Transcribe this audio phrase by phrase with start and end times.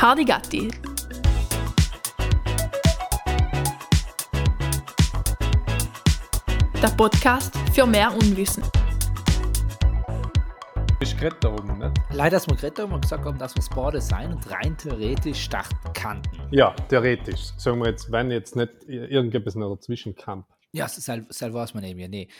[0.00, 0.70] Hardy Gatti.
[6.80, 8.62] Der Podcast für mehr Unwissen.
[11.00, 11.90] Ist geredet da oben, nicht?
[12.12, 14.76] Leider, dass wir geredet haben und gesagt haben, dass wir das Bade sein und rein
[14.76, 16.30] theoretisch starten kannten.
[16.52, 17.50] Ja, theoretisch.
[17.56, 20.44] Sagen wir jetzt, wenn jetzt nicht irgendetwas noch dazwischen kam.
[20.72, 22.30] Ja, selber weiß man eben ja nicht.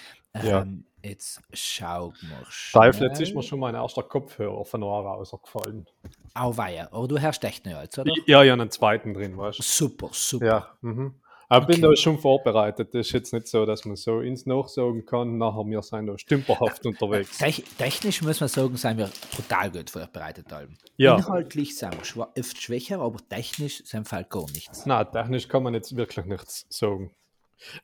[0.43, 0.63] Ja.
[0.63, 5.87] Ähm, jetzt schau mal Teufel, jetzt ist mir schon mein erster Kopfhörer von Ohr rausgefallen.
[6.35, 6.89] Auweia.
[6.93, 8.13] Aber du hörst echt jetzt, oder?
[8.27, 10.45] Ja, ja, einen zweiten drin, weißt Super, super.
[10.45, 10.51] du?
[10.51, 10.69] Ja.
[10.83, 11.15] Mhm.
[11.51, 11.95] Aber bin Okay.
[11.95, 12.95] da schon vorbereitet.
[12.95, 15.39] Das ist jetzt nicht so, dass man so ins Nachsagen kann.
[15.39, 17.39] Nachher wir sind da stümperhaft unterwegs.
[17.39, 20.53] Tech- Technisch muss man sagen, sind wir total gut vorbereitet.
[20.53, 20.77] Allem.
[20.99, 21.17] Ja.
[21.17, 24.85] Inhaltlich sind wir oft schwächer, aber technisch sind wir halt gar nichts.
[24.85, 27.13] Na, technisch kann man jetzt wirklich nichts sagen.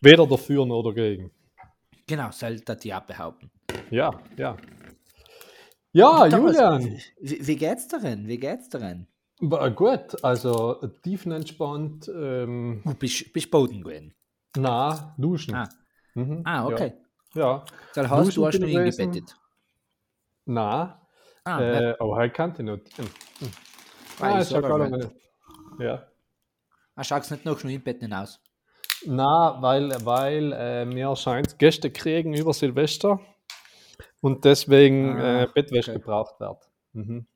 [0.01, 1.30] Weder dafür noch dagegen.
[2.06, 3.51] Genau, sollte auch behaupten.
[3.91, 4.56] Ja, ja.
[5.92, 7.00] Ja, Julian.
[7.20, 8.27] Wie, wie geht's darin?
[8.27, 9.06] Wie geht's darin?
[9.39, 12.08] Gut, also tiefenentspannt.
[12.08, 14.14] Ähm, Du bist, bist Boden gewesen.
[14.56, 15.55] na, duschen.
[15.55, 15.69] Ah.
[16.14, 16.94] Mhm, Ah, okay.
[17.34, 17.64] Ja, ja.
[17.94, 19.03] Das heißt, Duschen du hast bin noch ich gewesen.
[19.03, 19.36] eingebettet.
[20.47, 21.00] na.
[21.44, 22.98] Ah, äh, aber heute kannte ich nicht.
[22.98, 23.06] Hm.
[24.20, 25.11] Ah, Ah, ich ja sag gar nicht.
[25.78, 26.06] Ja.
[26.97, 28.41] Ah, schaut nicht noch schon im Bett aus.
[29.06, 33.20] Na, weil, weil äh, mir scheint Gäste kriegen über Silvester
[34.20, 36.00] und deswegen Ah, äh, Bettwäsche okay.
[36.00, 36.58] gebraucht wird.
[36.92, 37.27] Mhm.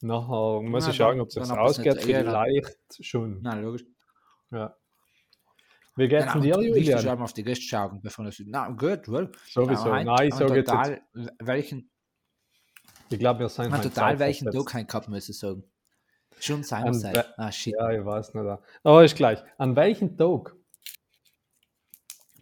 [0.00, 2.02] Nachher muss Na, ich schauen, ob es nicht ausgeht.
[2.02, 3.40] Vielleicht schon.
[3.42, 3.84] Nein, logisch.
[4.50, 4.74] Ja.
[5.96, 7.08] Wie geht's Genau, denn dir, wichtig Julian?
[7.08, 8.42] einmal auf die Gäste schauen, bevor es.
[8.46, 9.30] Na, gut, wohl.
[9.48, 9.84] Sowieso.
[9.92, 11.02] Heute Nein, ich haben wir sage jetzt, total,
[11.40, 11.90] welchen,
[13.10, 14.50] ich glaube, wir sind man heute total welchen.
[14.50, 15.64] Tag keinen gehabt, muss ich sagen.
[16.40, 17.28] Schon seinerseits.
[17.36, 17.74] Ah, shit.
[17.78, 18.58] Ja, ich weiß nicht.
[18.82, 19.38] Aber ist gleich.
[19.58, 20.56] An welchem Tag?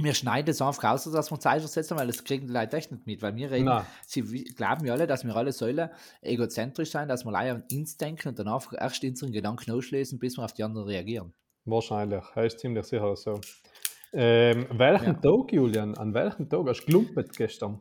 [0.03, 2.91] Wir schneiden es einfach aus, dass wir Zeit versetzen, weil das kriegen die Leute echt
[2.91, 3.20] nicht mit.
[3.23, 3.70] Weil wir reden,
[4.06, 5.91] sie glauben ja alle, dass wir alle sollen
[6.23, 10.37] egozentrisch sein, dass wir leider an uns denken und danach erst unseren Gedanken auslesen, bis
[10.38, 11.33] wir auf die anderen reagieren.
[11.65, 12.22] Wahrscheinlich.
[12.34, 13.41] Er ist ziemlich sicher so.
[14.12, 15.12] Ähm, welchen Ja.
[15.21, 15.97] Tag, Julian?
[15.97, 17.81] An welchem Tag hast du gelumpet gestern?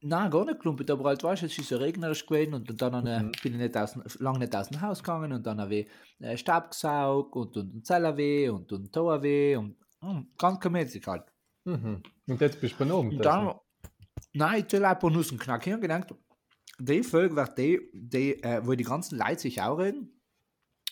[0.00, 3.04] Nein, gar nicht klumpet, aber halt, weißt du, es ist so regnerisch gewesen und dann
[3.06, 3.32] äh, Mhm.
[3.42, 5.88] bin ich nicht aus, lange nicht aus dem Haus gegangen und dann habe ich
[6.20, 10.60] äh, Stab gesaugt und, und, und Zeller weh und, und Tor weh und mm, ganz
[10.60, 11.24] gemäßig halt.
[11.64, 12.02] Mhm.
[12.26, 13.54] Und jetzt bist du beim Und dann,
[14.32, 15.68] nein, ich will ein paar Nussen knacken.
[15.68, 16.14] Ich habe gedacht,
[16.78, 20.20] die Folge wird die, die äh, wo die ganzen Leute sich auch reden,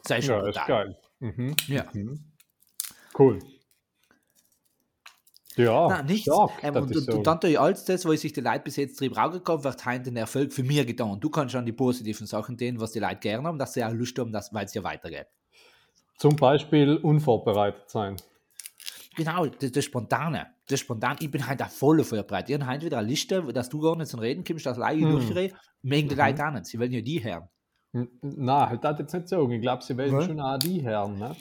[0.09, 0.67] Ist schon Ja, ist brutal.
[0.67, 0.97] geil.
[1.21, 1.57] Mhm.
[1.67, 1.85] Ja.
[1.93, 2.25] Mhm.
[3.19, 3.39] Cool.
[5.57, 6.23] Ja, Nein, nichts.
[6.33, 7.17] stark, ähm, und, ist und, so.
[7.19, 9.85] und dann tue ich alles das, was sich die Leute bis jetzt drüber rausgekommen wird
[9.85, 11.19] heute ein Erfolg für mich getan.
[11.19, 13.93] Du kannst an die positiven Sachen tun, was die Leute gerne haben, dass sie auch
[13.93, 15.27] Lust haben, dass- weil es ja weitergeht.
[16.19, 18.17] Zum Beispiel unvorbereitet sein.
[19.17, 20.47] Genau, das, das Spontane.
[20.69, 22.51] Das Spontan, ich bin halt auch voll vorbereitet.
[22.51, 25.03] Ich habe heute wieder eine Liste, dass du gar nicht zum Reden kommst, dass alleine
[25.07, 25.11] Hm.
[25.13, 25.57] durchreden.
[25.83, 26.21] Mögen die Mhm.
[26.21, 26.67] Leute auch nicht.
[26.67, 27.49] Sie wollen ja die hören.
[27.93, 29.51] N- Na, halt das jetzt nicht sagen.
[29.51, 30.27] Ich glaube, sie wollen Was?
[30.27, 31.35] schon auch die Herren, ne?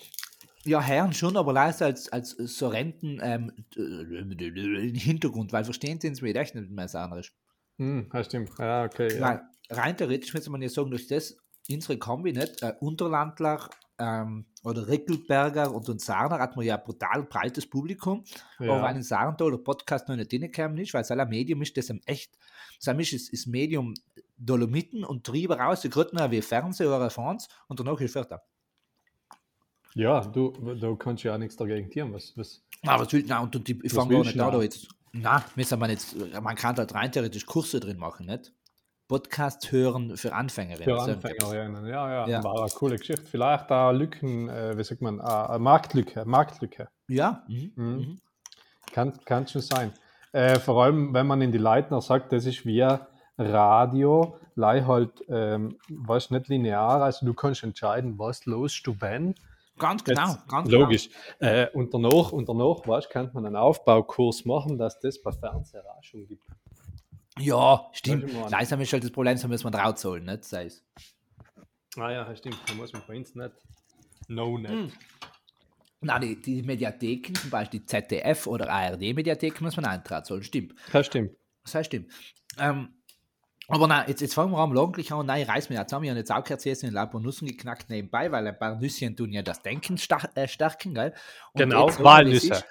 [0.63, 6.07] Ja, Herren schon, aber leise als, als so Renten ähm, im Hintergrund, weil verstehen sie
[6.09, 7.31] es mir echt nicht mehr so anders.
[7.77, 8.51] Hm, ja, stimmt.
[8.59, 9.17] Ja, okay.
[9.17, 9.21] Ja.
[9.21, 11.37] Weil rein theoretisch müsste man ja sagen, durch das
[11.69, 13.69] unsere Kombi nicht, äh, Unterlandler
[13.99, 18.23] ähm, oder Recklberger und uns Sarner hat man ja ein brutal breites Publikum,
[18.59, 18.89] aber Ja.
[18.91, 22.37] in Sarntal der Podcast noch nicht reingekommen ist, weil es ein Medium ist, das echt,
[22.83, 23.93] das ist, ist, Medium
[24.37, 28.37] Dolomiten und drüber raus, die noch wie Fernsehen oder Fans und danach ist fertig.
[29.95, 32.13] ja, du, du kannst ja auch nichts dagegen tun.
[32.13, 34.51] Was, was, Aber was will, na, und, und die, ich fange gar nicht an, da
[34.51, 34.61] noch?
[34.61, 38.53] jetzt, na, müssen man jetzt, man kann halt rein theoretisch Kurse drin machen, nicht?
[39.07, 40.83] Podcast hören für Anfängerinnen.
[40.83, 42.43] für Anfängerinnen, ja, ja, Ja.
[42.43, 43.23] War eine coole Geschichte.
[43.25, 46.25] Vielleicht auch Lücken, äh, wie sagt man, äh, Marktlücke.
[46.25, 46.89] Marktlücke.
[47.07, 47.71] Ja, mhm.
[47.75, 47.85] Mhm.
[47.85, 48.19] Mhm.
[48.91, 49.93] Kann, kann schon sein.
[50.33, 52.85] Äh, vor allem, wenn man in die Leitner sagt, das ist wie
[53.37, 59.35] Radio, lei halt, ähm, was nicht linear, also du kannst entscheiden, was los du wenn.
[59.77, 61.09] Ganz genau, Jetzt, ganz logisch.
[61.39, 65.83] Äh, und danach, und danach weißt, kann man einen Aufbaukurs machen, dass das bei Fernseher
[65.95, 66.43] auch schon gibt.
[67.39, 68.31] Ja, stimmt.
[68.49, 70.43] Langsam ist halt das Problem, da muss man drauf zahlen, nicht?
[70.45, 70.83] Sei es.
[71.97, 72.57] Ah ja, stimmt.
[72.67, 73.51] Da muss man bei uns nicht.
[74.27, 74.71] No, nicht.
[74.73, 74.91] Mhm.
[76.01, 80.75] Nein, die, die Mediatheken, zum Beispiel die ZDF oder ARD-Mediatheken, muss man eintragen zahlen, stimmt.
[80.91, 81.31] Das stimmt.
[81.63, 82.11] Das heißt, stimmt.
[82.59, 82.89] Ähm,
[83.67, 85.25] Aber nein, jetzt, jetzt fangen wir am Langlich an.
[85.25, 86.05] Nein, reiß mir ja zusammen.
[86.05, 88.75] Ich habe jetzt auch gerade gegessen und ein paar Nüssen geknackt nebenbei, weil ein paar
[88.75, 89.97] Nüsschen tun ja das Denken
[90.35, 91.13] äh, stärken, gell?
[91.53, 92.53] Und Genau, jetzt wir, Walnüsse.
[92.53, 92.65] ist-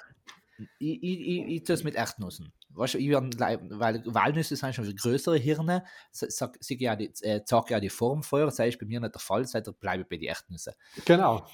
[0.79, 2.53] Ich, ich, ich, ich tue es mit Erdnüssen.
[2.77, 3.35] Weißt du, ich werd,
[3.71, 7.89] weil Walnüsse sind schon viel größere Hirne, sag, sag ja die, äh, sag ja die
[7.89, 10.75] Form vorher, das ist bei mir nicht der Fall, seitdem bleibe ich bei den Erdnüsse.
[11.05, 11.47] Genau.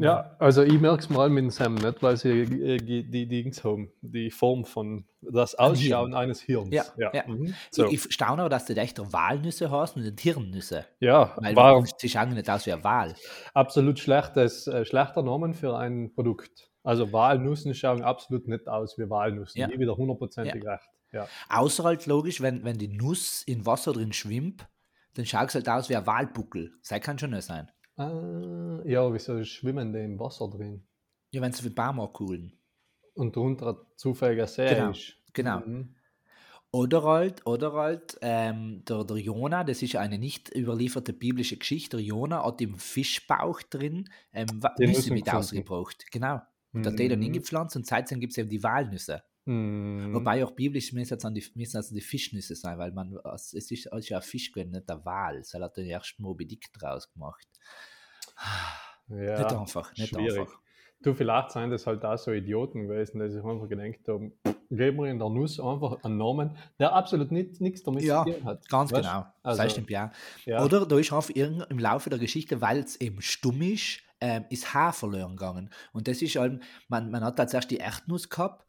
[0.00, 3.26] Ja, also ich merke es mal mit dem Sam nicht, weil sie äh, die, die
[3.26, 6.72] Dings haben, die Form von das Ausschauen eines Hirns.
[6.72, 7.24] Ja, ja.
[7.26, 7.52] Mhm.
[7.72, 7.86] So.
[7.86, 10.86] Ich, ich staune aber, dass du echt Walnüsse hast und nicht Hirnnüsse.
[11.00, 13.16] ja Weil war sie schauen nicht aus wie ein Wal.
[13.54, 16.67] absolut schlechtes, äh, schlechter Name für ein Produkt.
[16.82, 19.60] Also Walnüssen schauen absolut nicht aus wie Walnüssen.
[19.60, 19.68] Ja.
[19.68, 20.88] Ich wieder hundertprozentig recht.
[21.12, 21.26] Ja.
[21.48, 24.66] Außer halt logisch, wenn, wenn die Nuss in Wasser drin schwimmt,
[25.14, 26.72] dann schaut es halt aus wie ein Walbuckel.
[26.86, 27.70] Das kann schon nicht sein.
[27.96, 30.86] Ah, ja, wieso schwimmen die im Wasser drin?
[31.32, 32.52] Ja, wenn sie für Barmark coolen.
[33.14, 35.14] Und drunter ein zufälliger See Genau, ist.
[35.32, 35.60] genau.
[35.60, 35.94] Mhm.
[36.70, 41.96] Oder halt, oder halt ähm, der, der Jona, das ist eine nicht überlieferte biblische Geschichte.
[41.96, 44.46] Der Jona hat im Fischbauch drin ähm,
[44.78, 45.30] Nüsse mit gefunden.
[45.30, 46.04] ausgebracht.
[46.12, 46.40] Genau.
[46.72, 47.24] Und da hat er dann Mhm.
[47.24, 49.22] hingepflanzt und seitdem gibt es eben die Walnüsse.
[49.46, 50.12] Mhm.
[50.12, 53.54] Wobei auch biblisch müssen es dann die, müssen es die Fischnüsse sein, weil man, es
[53.54, 55.38] ist, es ist ja ein Fisch gewesen, nicht der Wal.
[55.38, 57.46] Das hat den ersten Moby Dick draus gemacht.
[59.08, 60.40] ja, nicht einfach, nicht schwierig.
[60.40, 60.58] einfach.
[61.00, 64.32] Du, vielleicht sind das halt auch so Idioten gewesen, die sich einfach gedacht haben,
[64.68, 68.32] geben wir in der Nuss einfach einen Namen, der absolut nicht, nichts damit Ja, zu
[68.32, 68.68] tun hat.
[68.68, 69.02] Ganz Weißt?
[69.04, 69.24] genau.
[69.44, 70.10] Also, das stimmt ja.
[70.44, 70.64] ja.
[70.64, 74.74] Oder da ist einfach im Laufe der Geschichte, weil es eben stumm ist, ähm, ist
[74.74, 75.70] Haar verloren gegangen.
[75.92, 78.64] Und das ist halt, man, man hat da zuerst die Erdnuss gehabt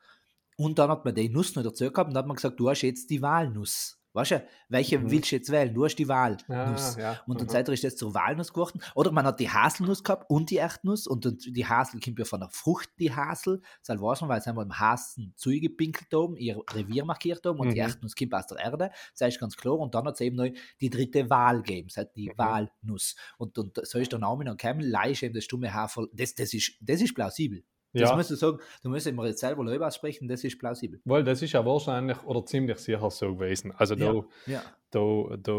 [0.57, 2.69] und dann hat man die Nuss noch dazu gehabt und dann hat man gesagt, du
[2.69, 3.98] hast jetzt die Walnuss.
[4.19, 5.11] Weißt du, welche Mhm.
[5.11, 5.73] willst du jetzt wählen?
[5.73, 6.95] Du hast die Walnuss.
[6.97, 7.19] ja.
[7.25, 8.81] Und dann seitdem ist das zur Walnuss geworden.
[8.95, 11.07] Oder man hat die Haselnuss gehabt und die Erdnuss.
[11.07, 13.61] Und dann die Hasel kommt ja von der Frucht, die Hasel.
[13.85, 17.59] Das weiß man, weil sie haben im Hasen zugepinkelt oben, ihr Revier markiert oben.
[17.59, 17.87] Und die Mhm.
[17.87, 18.91] Erdnuss kommt aus der Erde.
[19.17, 19.79] Das ist ganz klar.
[19.79, 20.49] Und dann hat es eben noch
[20.81, 21.87] die dritte Wahl gegeben.
[21.87, 22.33] Das heißt die Mhm.
[22.37, 23.15] Walnuss.
[23.37, 24.81] Und, und so ist der Name dann gekommen.
[24.81, 26.07] Leisch eben das stumme Hafer.
[26.13, 27.63] Das, das, ist, das ist plausibel.
[27.93, 28.15] Das ja.
[28.15, 31.01] musst du sagen, du musst immer jetzt selber Leute aussprechen, das ist plausibel.
[31.05, 33.73] Weil das ist ja wahrscheinlich oder ziemlich sicher so gewesen.
[33.75, 34.61] Also da, Ja, ja.
[34.91, 35.51] da, da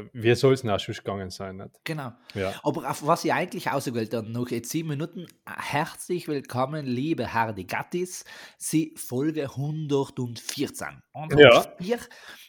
[0.00, 1.58] äh, wie soll es denn auch sonst gegangen sein?
[1.58, 1.70] Nicht?
[1.84, 2.12] Genau.
[2.34, 2.52] Ja.
[2.64, 7.64] Aber auf was ich eigentlich ausgewählt habe, noch jetzt sieben Minuten, herzlich willkommen, liebe Hardy
[7.64, 8.24] Gattis,
[8.56, 10.88] Sie Folge 114.
[10.88, 11.00] Ja.
[11.14, 11.98] 104,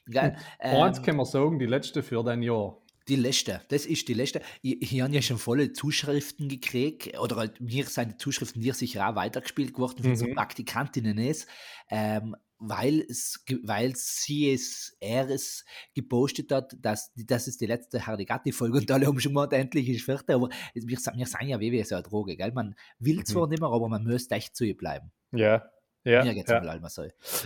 [0.08, 0.36] gell?
[0.58, 2.78] Eins Ähm, kann man sagen, die letzte für dein Jahr.
[3.10, 4.42] Die letzte, das ist die letzte.
[4.62, 8.74] Ich, ich habe ja schon volle Zuschriften gekriegt, oder halt mir sind die Zuschriften dir
[8.74, 10.36] sicher auch weitergespielt geworden von so Mhm.
[10.36, 11.48] Praktikantinnen ist,
[11.90, 15.64] ähm, weil, es, weil sie es, er es
[15.96, 20.04] gepostet hat, dass, dass es die letzte Hardigatti-Folge und alle haben schon gemeint, endlich ist
[20.04, 22.52] vierte, aber wir, wir sind ja wie so eine Droge, gell?
[22.52, 25.12] Man will zwar nicht mehr, aber man müsste echt zu ihr bleiben.
[25.32, 25.70] Ja.
[26.04, 26.62] Ja, Mir geht's ja.
[26.62, 27.04] mal so.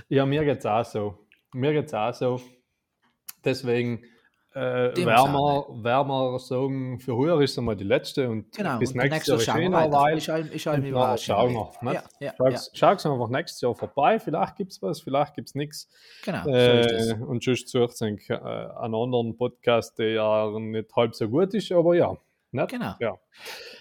[0.10, 1.28] ja, mir geht es auch so.
[1.54, 2.42] Mir geht es auch so.
[3.44, 4.04] Deswegen
[4.56, 8.92] äh, wir, werden wir sagen, für heuer ist es einmal die letzte und Genau, bis
[8.92, 11.26] und nächstes Jahr ist schauen wir schöner, allem und dann überraschend.
[11.38, 11.72] schauen wir.
[11.82, 12.04] Ja, nicht?
[12.20, 15.56] ja, ja, Schau's, schau's einfach nächstes Jahr vorbei, vielleicht gibt es was, vielleicht gibt es
[15.56, 15.90] nichts.
[16.24, 17.14] genau, so Äh, es.
[17.14, 21.72] und sonst sucht sich äh, einen anderen Podcast, der ja nicht halb so gut ist,
[21.72, 22.16] aber ja.
[22.54, 22.70] Nicht?
[22.70, 22.94] Genau.
[23.00, 23.14] Ja.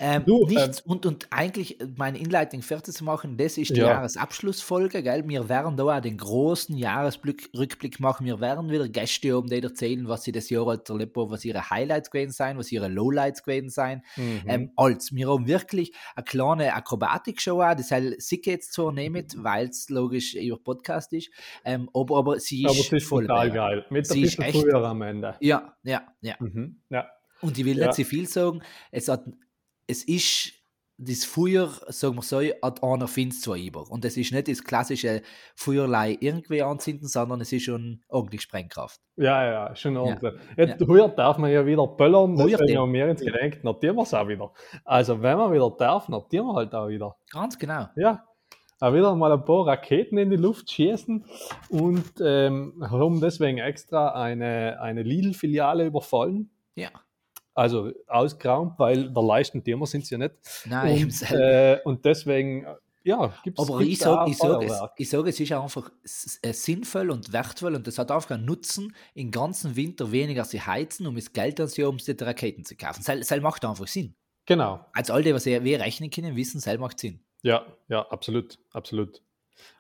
[0.01, 3.81] Ähm, Du, nichts, und, und eigentlich äh, meine Inleitung fertig zu machen, das ist die
[3.81, 3.89] Ja.
[3.89, 5.29] Jahresabschlussfolge, gell?
[5.29, 8.25] Wir werden da auch den großen Jahresrückblick machen.
[8.27, 11.45] Wir werden wieder Gäste haben, die erzählen, was sie das Jahr halt erlebt haben, was
[11.45, 14.03] ihre Highlights gewesen sein, was ihre Lowlights gewesen sein.
[14.17, 14.43] Mhm.
[14.47, 17.75] Ähm, als wir haben wirklich eine kleine Akrobatik-Show, auch.
[17.75, 21.31] das soll sicher jetzt zwar nicht, weil es logisch über Podcast ist,
[21.65, 23.57] ähm, aber, aber sie ist, aber ist voll total geil.
[23.77, 23.87] geil.
[23.91, 25.37] Mit ein Sie ist bisschen echt- früher am Ende.
[25.41, 26.35] Ja, ja, ja.
[26.41, 26.81] Mhm.
[26.89, 27.07] Ja.
[27.43, 27.87] Und ich will Ja.
[27.87, 28.63] nicht zu viel sagen.
[28.91, 29.25] Es, hat,
[29.87, 30.53] es ist
[30.99, 33.91] das Feuer, sagen wir so, hat einer findet zwar über.
[33.91, 35.23] Und es ist nicht das klassische
[35.57, 39.01] Feuerlei irgendwie anzünden, sondern es ist schon ordentlich Sprengkraft.
[39.17, 40.01] Ja, ja, schon Ja.
[40.03, 40.35] ordentlich.
[40.57, 42.79] Jetzt, Heuer darf man ja wieder böllern, deswegen dem.
[42.79, 44.53] haben wir uns gedacht, notieren wir es auch wieder.
[44.85, 47.17] Also, wenn man wieder darf, notieren wir halt auch wieder.
[47.33, 47.89] Ganz genau.
[47.97, 48.25] Ja,
[48.79, 51.25] auch wieder mal ein paar Raketen in die Luft schießen
[51.71, 56.51] und ähm, haben deswegen extra eine, eine Lidl-Filiale überfallen.
[56.77, 56.91] Ja.
[57.55, 60.35] Also ausgeraumt, weil der leichten Thema sind sie ja nicht.
[60.65, 64.81] Nein, Und, äh, und deswegen, äh, ja, gibt es Aber ich sage, ich, sag es,
[64.97, 65.91] ich sag, es ist einfach
[66.43, 70.65] äh, sinnvoll und wertvoll und das hat auch einen Nutzen, im ganzen Winter weniger zu
[70.65, 73.03] heizen, um das Geld zu haben, um die Raketen zu kaufen.
[73.05, 74.15] Das, das macht einfach Sinn.
[74.47, 77.21] Genau, Als all die, was wir rechnen können, wissen, das macht Sinn.
[77.43, 79.23] ja, ja, absolut, absolut.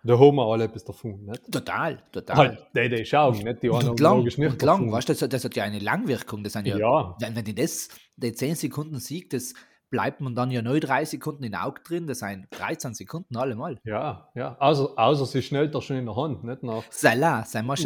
[0.04, 1.50] Da haben wir alle etwas davon, nicht?
[1.52, 2.36] Total, total.
[2.36, 3.62] Halt, die, die schauen, nicht?
[3.62, 4.92] Die Und, anderen und lang, logisch nicht und lang, davon.
[4.92, 6.42] weißt du, das, hat- das hat ja eine Langwirkung.
[6.44, 9.54] Das sind ja, Ja, wenn, wenn die das, die 10 Sekunden siegt, das
[9.90, 13.78] bleibt man dann ja nur 3 Sekunden in Auge drin, das sind 13 Sekunden allemal.
[13.84, 14.56] ja, ja.
[14.58, 16.62] Außer, außer sie schnellt er schon in der Hand, nicht?
[16.62, 17.76] Nach, Sei la, sei mal.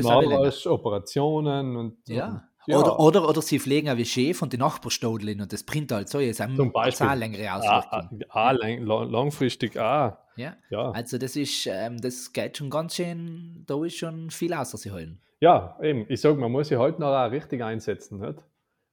[0.66, 5.40] Operationen und Ja, Ja, Oder, oder, oder sie fliegen auch wie Chef und die Nachbarstodeln
[5.40, 6.38] und das bringt halt so jetzt
[6.72, 7.06] Beispiel.
[7.06, 8.20] eine längere ah, Auswirkung.
[8.30, 10.56] ah, ah, lang, lang- langfristig ah, Ja.
[10.70, 10.90] ja.
[10.90, 14.90] Also das ist, ähm, das geht schon ganz schön, da ist schon viel außer sie
[14.92, 15.20] holen.
[15.40, 16.06] Ja, eben.
[16.08, 18.20] Ich sage, man muss sie halt noch auch richtig einsetzen.
[18.20, 18.38] Nicht?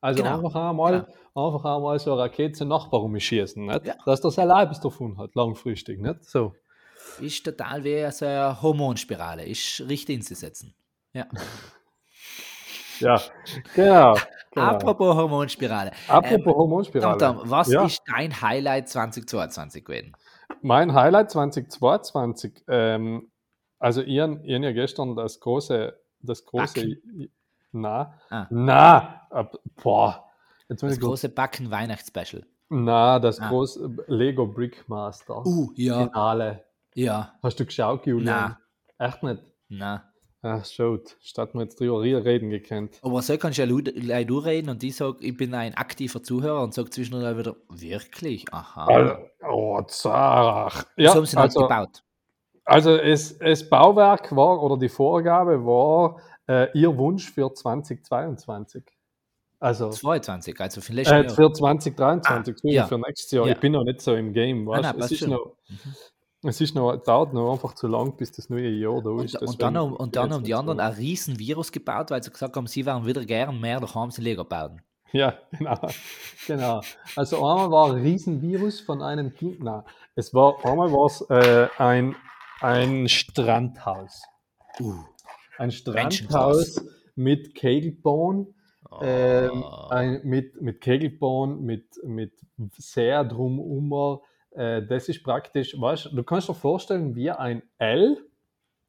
[0.01, 0.37] Also Genau.
[0.37, 3.65] einfach, einmal, einfach einmal so eine Rakete zum Nachbar rumschießen.
[3.65, 3.85] Nicht?
[3.85, 3.95] Ja.
[4.05, 6.01] Dass das Erlebnis davon hat, langfristig.
[6.01, 6.25] Nicht?
[6.25, 6.53] So.
[7.19, 10.73] Ist total wie so eine Hormonspirale, ist richtig einzusetzen.
[11.13, 11.27] Ja.
[12.99, 13.19] Ja,
[13.75, 14.15] genau.
[14.51, 14.65] genau.
[14.67, 15.91] Apropos Hormonspirale.
[16.07, 17.17] Apropos Ähm, Hormonspirale.
[17.17, 17.85] Tom, Tom, was ja.
[17.85, 20.13] ist dein Highlight 2022 gewesen?
[20.63, 23.29] Mein Highlight 2022, ähm,
[23.79, 26.97] also ihr, ihr habt ja gestern das große, das große,
[27.73, 28.47] na, Ah.
[28.49, 30.23] na, ab- boah,
[30.69, 32.45] Das große Backen Weihnachtsspecial.
[32.69, 33.49] na, das Ah.
[33.49, 36.63] große Lego Brickmaster Uh, ja, Finale.
[36.95, 38.55] ja, Hast du geschaut, Julian?
[38.97, 39.43] Echt nicht?
[39.67, 40.12] na.
[40.45, 42.99] Ach, schaut, statt wir jetzt drüber reden gekannt.
[43.01, 46.61] Aber so kannst du ja du reden und ich sage, ich bin ein aktiver Zuhörer
[46.61, 48.45] und sage zwischendurch wieder, wirklich?
[48.51, 48.85] Aha.
[48.85, 49.15] Also,
[49.49, 50.83] oh, Zarach.
[50.97, 52.03] Ja, so haben sie also, gebaut.
[52.65, 56.19] also es, das Bauwerk war, oder die Vorgabe war,
[56.49, 58.83] äh, ihr Wunsch für 2022.
[59.61, 62.85] Also, 22, also für letztes Äh, für 2023, so ja.
[62.85, 63.47] für nächstes Jahr.
[63.47, 63.53] Ja.
[63.53, 64.67] Ich bin noch nicht so im Game.
[64.67, 64.83] Weißt?
[64.83, 65.29] nein, es, ist schon.
[65.29, 65.55] noch,
[66.43, 69.35] es ist noch, dauert noch einfach zu lang, bis das neue Jahr da ist.
[69.41, 72.31] Und, und, dann, haben- und dann haben die anderen ein riesen Virus gebaut, weil sie
[72.31, 74.81] gesagt haben, sie wären wieder gern mehr daheim sie Lego bauen.
[75.11, 75.77] Ja, genau.
[76.47, 76.81] genau.
[77.15, 79.63] Also einmal war ein Riesenvirus von einem Kind.
[79.63, 79.83] Nein,
[80.15, 82.15] es war einmal war es äh, ein,
[82.61, 84.23] ein Strandhaus.
[84.79, 84.95] Uh.
[85.59, 85.69] Ein.
[85.71, 86.83] Strandhaus
[87.15, 88.47] mit Kegelbahn.
[89.01, 89.87] Ähm, Oh.
[89.89, 92.33] ein, mit, mit Kegelbahn, mit, mit
[92.77, 94.19] sehr drumherum.
[94.55, 98.17] Äh, das ist praktisch, weißt du, kannst dir vorstellen, wie ein L,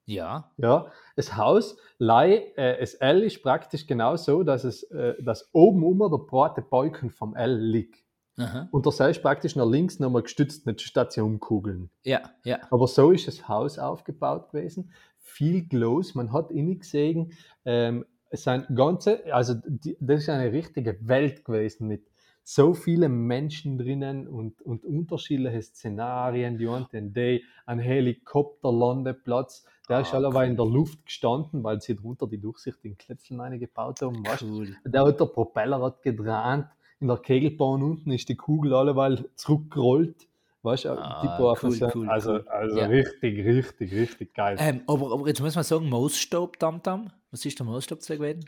[0.07, 5.15] ja, ja, das Haus, lei, äh, das L ist praktisch genau so, dass es, äh,
[5.23, 8.05] dass oben immer der breite Balken vom L liegt.
[8.37, 8.69] aha.
[8.71, 11.91] Und der Seil ist praktisch nach links nochmal gestützt, nicht statt sie umkugeln.
[12.03, 12.59] ja, ja.
[12.71, 14.93] Aber so ist das Haus aufgebaut gewesen.
[15.19, 17.33] Viel groß, man hat innig gesehen,
[17.65, 18.05] ähm,
[18.35, 22.05] es sind ganze, also die, das ist eine richtige Welt gewesen mit
[22.45, 26.59] so vielen Menschen drinnen und, und unterschiedliche Szenarien.
[26.59, 30.67] Die hatten die, ein Helikopterlandeplatz, der ist Ah, alleweil in cool.
[30.67, 34.25] der Luft gestanden, weil sie drunter die durchsichtigen Kletzeln eingebaut haben.
[34.25, 34.43] Weißt?
[34.43, 34.77] Cool.
[34.85, 36.67] Der hat der Propeller hat gedreht,
[37.01, 40.29] in der Kegelbahn unten ist die Kugel alleweil zurückgerollt.
[40.63, 42.49] Weißt du, Ah, cool, so- cool, also, cool.
[42.49, 42.87] also Ja.
[42.87, 44.57] richtig, richtig, richtig geil.
[44.59, 47.11] Ähm, aber, aber jetzt muss man sagen, Maßstab, Tamtam.
[47.31, 48.45] Was ist der Maßstab zu gewesen?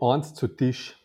[0.00, 1.02] Eins zu Tisch.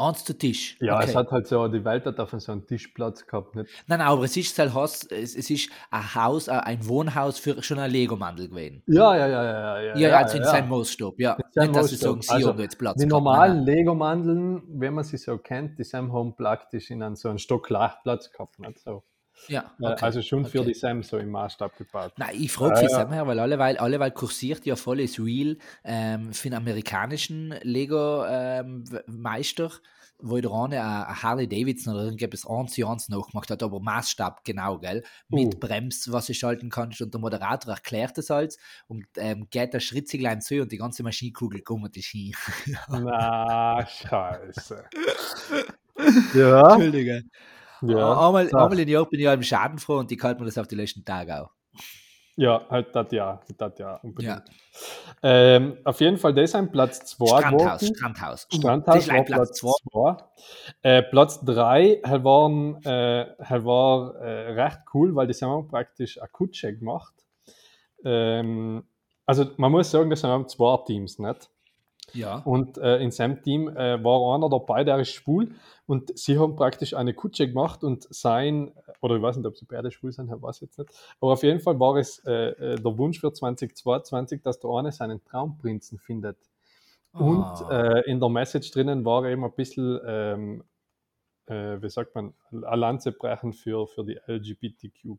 [0.00, 0.76] Eins zu Tisch.
[0.80, 1.06] Ja, okay.
[1.08, 3.56] es hat halt so, die Welt hat auf so einen Tischplatz gehabt.
[3.56, 3.68] Nicht?
[3.88, 7.60] Nein, aber es ist halt Haus, es, es ist ein Haus, äh, ein Wohnhaus für
[7.64, 8.82] schon ein Lego-Mandel gewesen.
[8.86, 9.80] Ja, ja, ja, ja.
[9.80, 11.36] Ja, Ja, ja, also in seinem Maßstab, ja.
[11.50, 13.00] seinem Nicht, dass sie sagen, sie Also, haben jetzt Platz.
[13.00, 13.64] Die normalen.
[13.64, 17.66] Lego-Mandeln, wenn man sie so kennt, die Sam haben praktisch in einen, so einen Stock
[17.66, 18.60] Platz gehabt.
[18.60, 18.78] Nicht?
[18.78, 19.02] So.
[19.46, 20.04] Ja, Äh, okay.
[20.04, 20.68] Also schon für okay.
[20.68, 22.12] die Sam so im Maßstab gebaut.
[22.16, 23.02] Nein, ich frage Ja, mich ja.
[23.02, 29.70] ja, her, weil alleweil, alleweil kursiert ja volles Wheel ähm, für den amerikanischen Lego-Meister,
[30.20, 34.44] wo der eine ein Harley Davidson oder irgendetwas eins zu eins nachgemacht hat, aber Maßstab
[34.44, 35.04] genau, gell?
[35.28, 35.58] Mit Uh.
[35.60, 39.80] Brems, was du schalten kannst und der Moderator erklärt das alles und ähm, geht der
[39.80, 42.34] Schritziglein zu und die ganze Maschinenkugel kommt ist hin.
[42.88, 44.84] Na, scheiße.
[46.34, 47.22] ja, Entschuldige.
[47.82, 48.26] Ja.
[48.26, 48.60] einmal, sag.
[48.60, 51.04] einmal im Jahr bin ich halt schadenfroh und ich halte mir das auf die letzten
[51.04, 51.50] Tage auch.
[52.36, 54.44] Ja, halt das ja, das ja, unbedingt.
[54.44, 54.44] Ja.
[55.24, 57.86] Ähm, auf jeden Fall, das ist ein Platz 2 Strandhaus.
[57.88, 58.46] Strandhaus.
[58.48, 59.72] Strandhaus das ist war ein Platz Platz 2.
[59.90, 60.16] 2.
[60.82, 66.76] Äh, Platz 3 waren, äh, war äh, recht cool, weil die haben praktisch eine Kutsche
[66.76, 67.12] gemacht.
[68.04, 68.84] Ähm,
[69.26, 71.50] also man muss sagen, das sind zwei Teams, nicht?
[72.14, 72.38] Ja.
[72.38, 75.54] Und äh, in seinem Team äh, war einer dabei, der ist schwul
[75.86, 79.66] und sie haben praktisch eine Kutsche gemacht und sein, oder ich weiß nicht, ob sie
[79.66, 82.76] beide schwul sind, ich weiß jetzt nicht, aber auf jeden Fall war es äh, äh,
[82.76, 86.36] der Wunsch für 2022, dass der eine seinen Traumprinzen findet.
[87.12, 87.94] Und Ah.
[87.98, 90.64] äh, in der Message drinnen war eben ein bisschen, ähm,
[91.46, 95.16] äh, wie sagt man, eine Lanze brechen für, für die LGBTQ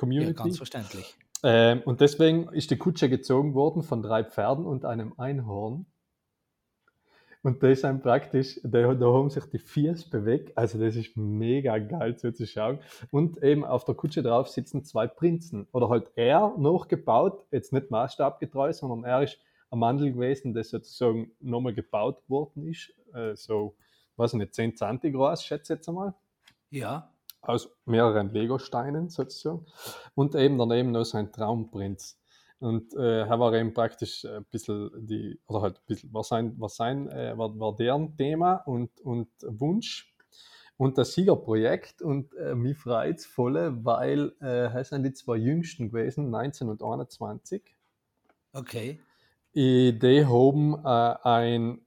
[0.00, 1.16] ja, ganz verständlich.
[1.44, 5.86] Ähm, und deswegen ist die Kutsche gezogen worden von drei Pferden und einem Einhorn.
[7.44, 10.56] Und das sind praktisch, da, da haben sich die Viers bewegt.
[10.56, 12.78] Also das ist mega geil zuzuschauen.
[13.10, 15.68] Und eben auf der Kutsche drauf sitzen zwei Prinzen.
[15.72, 19.38] Oder halt er noch gebaut, jetzt nicht maßstabgetreu, sondern er ist
[19.70, 22.94] ein Mandel gewesen, das sozusagen nochmal gebaut worden ist.
[23.12, 23.76] Äh, so,
[24.16, 26.14] weiß ich nicht, 10 cm groß, schätze ich jetzt einmal
[26.70, 27.10] Ja.
[27.42, 29.66] aus mehreren Lego-Steinen sozusagen.
[30.14, 32.18] Und eben daneben noch sein Traumprinz.
[32.60, 36.58] Und äh, er war eben praktisch ein bisschen die, oder halt ein bisschen, war sein,
[36.58, 40.14] war sein, äh, war, war deren Thema und, und Wunsch
[40.76, 45.90] und das Siegerprojekt und äh, mich freut es voll, weil äh, sind die zwei jüngsten
[45.90, 47.62] gewesen, 19 und 21.
[48.52, 49.00] Okay.
[49.54, 51.80] Die haben äh, ein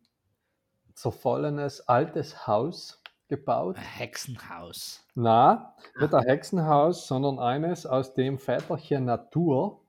[0.94, 3.76] zerfallenes altes Haus gebaut.
[3.78, 5.06] Ein Hexenhaus.
[5.16, 9.82] Na, nicht ein Hexenhaus, sondern eines, aus dem Väterchen Natur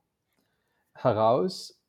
[1.03, 1.79] heraus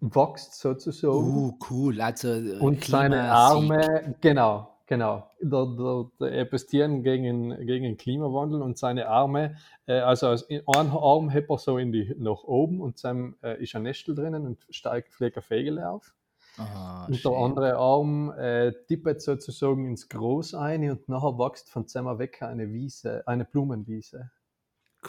[0.00, 1.14] wächst sozusagen.
[1.36, 2.00] Uh, cool.
[2.00, 3.30] Also, äh, und seine.
[3.32, 9.56] Arme, genau, genau, der, der, der Epestieren gegen, gegen den Klimawandel und seine Arme,
[9.86, 13.36] äh, also aus in- einen Arm hebt er so in die, nach oben und sein
[13.42, 16.14] äh, ist ein Nestel drinnen und steigt fliegt ein Fegel auf.
[16.58, 17.32] Ah, Und schön.
[17.32, 22.42] der andere Arm äh, tippet sozusagen ins Groß ein und nachher wächst von zusammen weg
[22.42, 24.30] eine Wiese, eine Blumenwiese.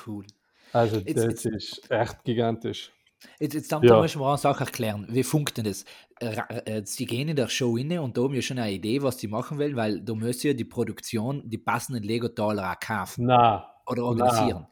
[0.05, 0.25] Cool.
[0.73, 2.91] Also Jetzt- das jetzt- ist echt gigantisch.
[3.39, 3.95] Jetzt, jetzt da, Ja.
[3.95, 5.07] da müssen wir eine Sache erklären.
[5.09, 5.75] Wie funktioniert
[6.21, 6.37] das?
[6.37, 9.01] Ra- äh, Sie gehen in der Show inne und da haben ja schon eine Idee,
[9.01, 13.25] was sie machen wollen, weil da müssen ja die Produktion die passenden Lego-Taler auch kaufen
[13.25, 14.67] Na, oder organisieren.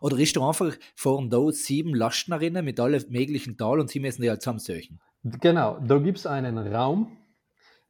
[0.00, 4.22] Oder ist da einfach, fahren da sieben Lastnerinnen mit allen möglichen Tal und sie müssen
[4.22, 5.00] die halt zusammensöchen.
[5.22, 7.16] Genau, da gibt es einen Raum,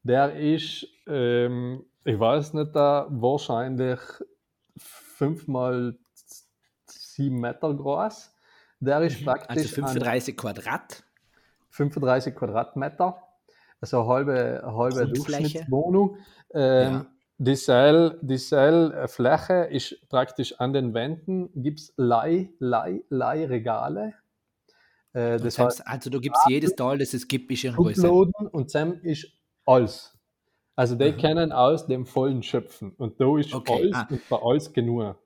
[0.05, 3.99] der ist, ähm, ich weiß nicht, da wahrscheinlich
[4.77, 5.99] fünf mal
[6.87, 8.31] sieben Meter groß.
[8.85, 11.05] Der ist Also praktisch an 35 Quadrat.
[11.71, 13.21] 35 Quadratmeter,
[13.81, 15.09] also eine halbe, eine halbe.
[15.09, 16.17] Durchschnittswohnung.
[16.53, 17.07] Ähm, Ja.
[17.37, 24.15] Die Seil, die Seilfläche ist praktisch an den Wänden, gibt es Leih, Leih, Leihregale.
[25.13, 27.75] Äh, das heißt, also da gibt es jedes Tal, das es gibt, ist sein.
[27.75, 29.27] Schubladen und Sam ist
[29.67, 30.17] alles.
[30.77, 31.17] Also die Mhm.
[31.19, 32.93] können aus dem Vollen schöpfen.
[32.99, 34.07] Und da ist Okay, alles ah.
[34.11, 35.17] und bei alles genug.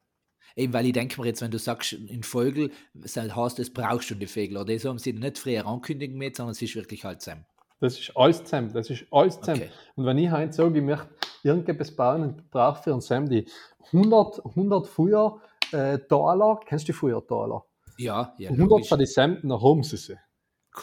[0.57, 4.11] Eben, weil ich denke mir jetzt, wenn du sagst, in Vogel, das heißt, das brauchst
[4.11, 4.57] du die Vögel.
[4.57, 7.45] Oder das haben sie nicht früher ankündigen mit, sondern es ist wirklich halt zusammen.
[7.81, 8.73] Das ist alles zusammen.
[8.73, 9.63] Das ist alles zusammen.
[9.63, 9.71] Okay.
[9.97, 11.09] Und wenn ich heute sage, ich möchte
[11.43, 13.47] irgendetwas bauen und brauche für einen Sam die
[13.93, 15.41] 100, 100 Feuer
[15.73, 17.65] äh, Taler, kennst du die Feuertaler?
[17.99, 18.89] Ja, ja, 100 logisch.
[18.89, 20.17] für die Sam, nach sie sie.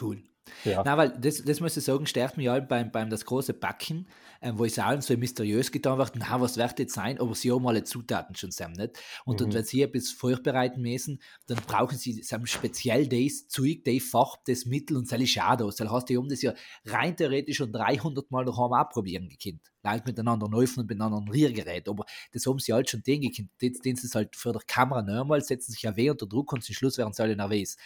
[0.00, 0.22] Cool.
[0.64, 0.82] Ja.
[0.84, 4.08] Na, weil das, das muss ich sagen, stört mich halt beim, beim das große Backen,
[4.42, 7.50] ähm, wo es allen so mysteriös getan wird, na, was wird jetzt sein, aber sie
[7.52, 8.98] haben alle Zutaten schon zusammen, nicht?
[9.24, 9.54] Und dann, Mhm.
[9.54, 14.66] wenn sie etwas vorbereiten müssen, dann brauchen sie sam speziell das Zeug, die Farbe, das
[14.66, 15.64] Mittel und das ist auch da.
[15.66, 16.52] Das heißt, die haben das ja
[16.84, 19.62] rein theoretisch schon 300 Mal daheim auch probieren gekannt.
[19.86, 23.50] Leute miteinander laufen und miteinander ein Rührgerät, aber das haben sie halt schon den gekannt.
[23.60, 26.52] Jetzt den sie es halt für die Kamera normal, setzen sich ja weh unter Druck
[26.52, 27.76] und zum Schluss werden sie alle nervös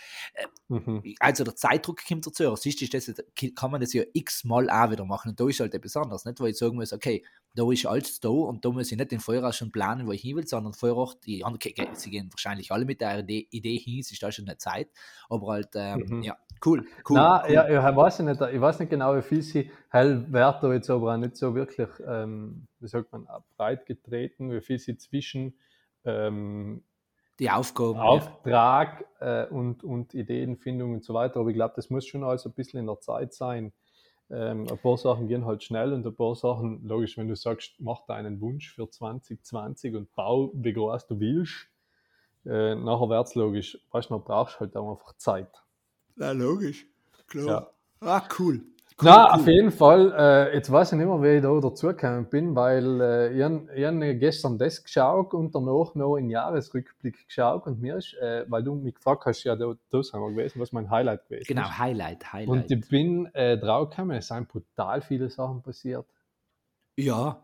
[0.69, 1.03] Mhm.
[1.19, 2.45] also der Zeitdruck kommt dazu.
[2.45, 3.13] Du, das
[3.57, 5.31] kann man das ja x-mal auch wieder machen.
[5.31, 6.39] Und da ist halt etwas anderes, nicht?
[6.41, 9.21] Weil ich sagen muss, okay, da ist alles da und da muss ich nicht den
[9.21, 11.61] Voraus schon planen, wo ich hin will, sondern vorher, die anderen,
[11.95, 14.89] sie gehen wahrscheinlich alle mit der Idee, hin, es ist da schon eine Zeit.
[15.29, 16.23] Aber halt, ähm, Mhm.
[16.23, 17.17] ja, cool, cool.
[17.17, 17.53] Na, cool.
[17.53, 20.91] ja, ich weiß nicht, ich weiß nicht genau, wie viel sie hell Wert da jetzt
[20.91, 25.55] aber auch nicht so wirklich, ähm, wie sagt man, breit getreten, wie viel sie zwischen
[26.05, 26.85] ähm,
[27.41, 27.97] die Aufgaben.
[27.97, 28.05] ja.
[28.05, 31.41] Auftrag äh, und, und Ideenfindung und so weiter.
[31.41, 33.73] Aber ich glaube, das muss schon alles ein bisschen in der Zeit sein.
[34.31, 37.75] Ähm, ein paar Sachen gehen halt schnell und ein paar Sachen, logisch, wenn du sagst,
[37.79, 41.69] mach deinen Wunsch für 2020 und bau, wie groß du willst,
[42.47, 43.79] äh, nachher wird es logisch.
[43.91, 45.51] Weißt du, man brauchst halt auch einfach Zeit.
[46.17, 46.87] Ja, logisch.
[47.27, 47.73] Klar.
[48.01, 48.09] Ja.
[48.09, 48.63] Ah, cool.
[49.03, 50.13] Na, auf jeden Fall.
[50.17, 53.85] Äh, jetzt weiß ich nicht mehr, wie ich da dazugekommen bin, weil äh, ich, ich
[53.87, 58.63] habe gestern das geschaut und danach noch einen Jahresrückblick geschaut und mir ist, äh, weil
[58.63, 61.63] du mich gefragt hast, ja, da, da sind wir gewesen, was mein Highlight gewesen Genau,
[61.63, 61.79] ist.
[61.79, 62.49] Highlight, Highlight.
[62.49, 66.07] Und ich bin äh, draufgekommen, es sind brutal viele Sachen passiert.
[66.97, 67.43] ja,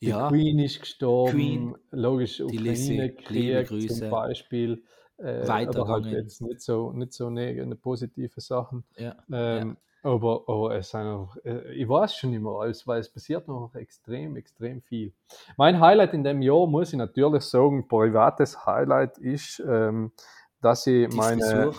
[0.00, 0.28] Die ja.
[0.28, 3.88] Queen ist gestorben, Queen, logisch, Ukraine-Krieg Grüße.
[4.00, 4.82] zum Beispiel.
[5.18, 8.84] Äh, aber halt jetzt nicht so, nicht so ne, ne positive Sachen.
[8.96, 9.14] ja.
[9.30, 13.12] Ähm, aber, aber es sind einfach, äh, ich weiß schon nicht mehr alles, weil es
[13.12, 15.12] passiert noch extrem, extrem viel.
[15.56, 20.12] Mein Highlight in dem Jahr, muss ich natürlich sagen, privates Highlight ist, ähm,
[20.60, 21.72] dass ich meine,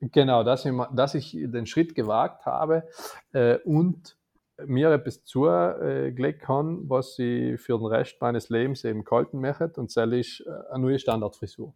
[0.00, 2.84] genau, dass ich, dass ich den Schritt gewagt habe
[3.32, 4.16] äh, und
[4.66, 9.94] mir etwas zugelegt habe, was ich für den Rest meines Lebens eben gehalten möchte, und
[9.96, 11.72] das ist äh, eine neue Standardfrisur.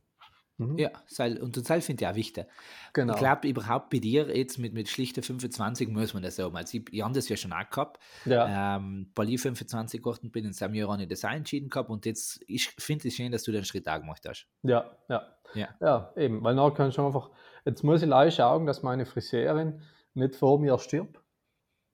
[0.56, 0.78] Mhm.
[0.78, 2.46] Ja, Seil, und das Seil finde ich auch wichtig.
[2.92, 3.14] genau.
[3.14, 6.56] Ich glaube, überhaupt bei dir jetzt mit, mit schlichter 25 muss man das so haben.
[6.56, 7.98] Also ich, ich habe das ja schon auch gehabt.
[8.24, 8.76] ja.
[8.76, 11.90] Ähm, weil ich 25 geworden bin, in seinem Jahr habe ich das auch entschieden gehabt
[11.90, 14.46] und jetzt ich finde es schön, dass du den Schritt auch gemacht hast.
[14.62, 15.22] Ja, ja.
[15.54, 15.68] Ja.
[15.80, 16.42] Ja, eben.
[16.42, 17.30] Weil nachher kann ich schon einfach,
[17.64, 19.80] jetzt muss ich leider schauen, dass meine Friseurin
[20.14, 21.20] nicht vor mir stirbt.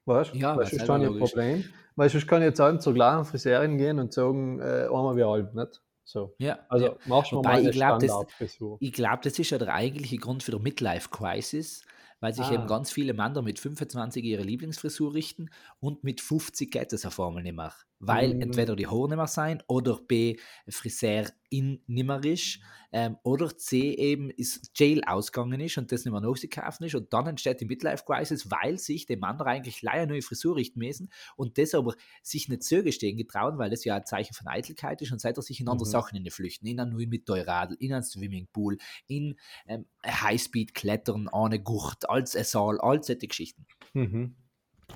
[0.07, 0.39] Weißt du?
[0.39, 1.19] Ja, das ist aber ein.
[1.19, 1.65] Problem.
[1.97, 5.23] Weil sonst kann ich jetzt einfach zur gleichen Friseurin gehen und sagen, äh, einmal wie
[5.23, 5.83] alt, nicht?
[6.11, 6.35] So.
[6.39, 6.97] Ja, Also ja.
[7.07, 8.79] machst du mal eine ich glaub, das- Standardfrisur.
[8.81, 11.83] Ich glaube, das ist ja der eigentliche Grund für die Midlife-Crisis,
[12.19, 12.55] weil sich Ah.
[12.55, 17.21] eben ganz viele Männer mit 25 ihre Lieblingsfrisur richten und mit 50 geht es auf
[17.21, 17.73] einmal nicht mehr.
[18.01, 18.41] Weil Mhm.
[18.41, 20.37] entweder die Haare nicht mehr sein oder B,
[20.69, 22.61] Friseur in nimmer ist
[22.93, 27.13] ähm, oder C, eben ist Jail ausgegangen ist und das nicht mehr nachzukaufen ist und
[27.13, 31.59] dann entsteht die Midlife-Crisis, weil sich die Männer eigentlich leider neue Frisur richten müssen und
[31.59, 35.21] das aber sich nicht zugestehen getrauen, weil das ja ein Zeichen von Eitelkeit ist und
[35.21, 35.87] seit er sich in andere Mhm.
[35.87, 39.37] Sachen in flüchten, in einen neuen Mittelradl, in einen Swimmingpool, in
[39.67, 43.67] ähm, Highspeed-Klettern, ohne Gurt, als Saal, all solche Geschichten.
[43.95, 44.35] Mhm.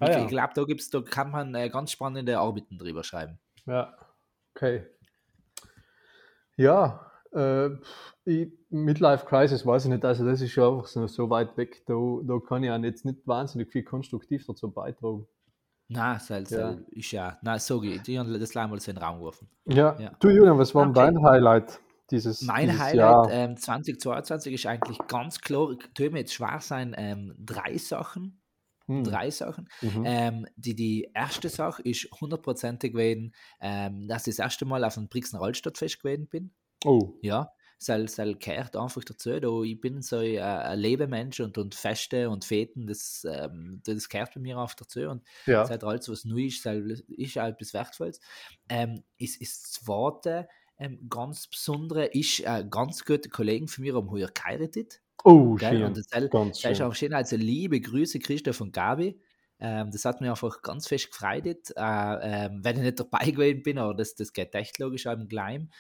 [0.01, 0.23] Ah, ich ja.
[0.25, 3.39] ich glaube, da, gibt's, da kann man äh, ganz spannende Arbeiten drüber schreiben.
[3.67, 3.97] Ja,
[4.55, 4.87] okay.
[6.57, 7.71] Ja, äh,
[8.25, 11.85] ich, Midlife Crisis weiß ich nicht, also das ist ja einfach so, so weit weg,
[11.87, 15.27] da, da kann ich ja jetzt nicht wahnsinnig viel konstruktiv dazu beitragen.
[15.89, 16.77] Nein, das Ja.
[16.93, 18.09] ist ja, nein, so geht.
[18.09, 19.49] Haben das gleich mal so in den Raum geworfen.
[19.67, 20.13] Ja, Ja.
[20.19, 20.95] du Julian, was war Okay.
[20.95, 21.79] dein Highlight
[22.11, 23.31] dieses, Mein dieses Highlight Jahr?
[23.31, 28.41] ähm, 2022 ist eigentlich ganz klar, tut mir jetzt schwer sein, ähm, drei Sachen.
[28.87, 29.69] Hm, Drei Sachen.
[29.81, 30.03] mhm.
[30.05, 34.95] Ähm, die, die erste Sache ist hundertprozentig gewesen, ähm, dass ich das erste Mal auf
[34.95, 36.55] dem Brixen Rollstadtfest gewesen bin.
[36.85, 37.51] Oh, Ja,
[37.87, 39.39] das, das gehört einfach dazu.
[39.41, 44.09] Da ich bin so ein, ein Lebemensch und, und Feste und Feten, das, ähm, das
[44.09, 45.01] gehört bei mir einfach dazu.
[45.01, 45.65] Und ja.
[45.65, 46.77] seit alles, was neu ist, das
[47.09, 48.21] ist auch etwas Wertvolles.
[48.69, 53.95] Ähm, ist, ist das zweite ähm, ganz besondere, ist ein ganz guter Kollegen von mir,
[53.95, 55.01] haben heuer geheiratet.
[55.25, 55.71] Oh, Gell?
[55.79, 55.83] schön.
[55.85, 56.87] Und das, das Ganz ist schön.
[56.87, 59.19] auch schön, also liebe Grüße Christoph und Gabi.
[59.61, 61.47] Ähm, das hat mich einfach ganz fest gefreut.
[61.77, 65.27] Äh, ähm, wenn ich nicht dabei gewesen bin, aber das, das geht echt logisch am
[65.29, 65.71] Gleim.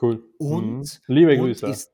[0.00, 0.24] Cool.
[0.38, 1.14] Und- mhm.
[1.14, 1.66] Liebe Und Grüße.
[1.66, 1.92] ist,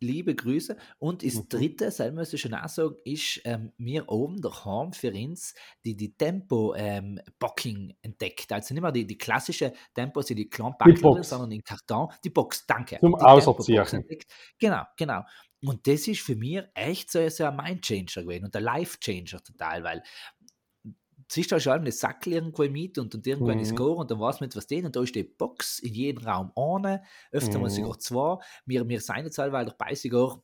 [0.00, 0.76] liebe Grüße.
[0.98, 1.48] Und das Mhm.
[1.48, 5.96] dritte, das muss ich schon auch sagen, ist ähm, mir oben daheim für uns die,
[5.96, 8.52] die Tempo-Bocking entdeckt.
[8.52, 11.28] Also nicht mehr die, die klassische Tempos in die kleinen Box.
[11.28, 12.08] sondern in Karton.
[12.24, 12.98] Die Box, danke.
[13.00, 13.84] Zum Auserziehen.
[14.58, 15.22] Genau, genau.
[15.64, 19.84] Und das ist für mich echt so, so ein Mind-Changer gewesen und ein Life-Changer total,
[19.84, 20.02] weil
[21.30, 23.64] siehst du schon eine Sackel irgendwo mit und, und irgendwo eine Mhm.
[23.64, 24.86] Score und dann weiß man nicht, was denen.
[24.86, 27.70] Und da ist die Box in jedem Raum ohne, öfter mal Mhm.
[27.70, 28.38] sogar zwei.
[28.66, 30.42] Wir, wir sind jetzt allweil dabei, sogar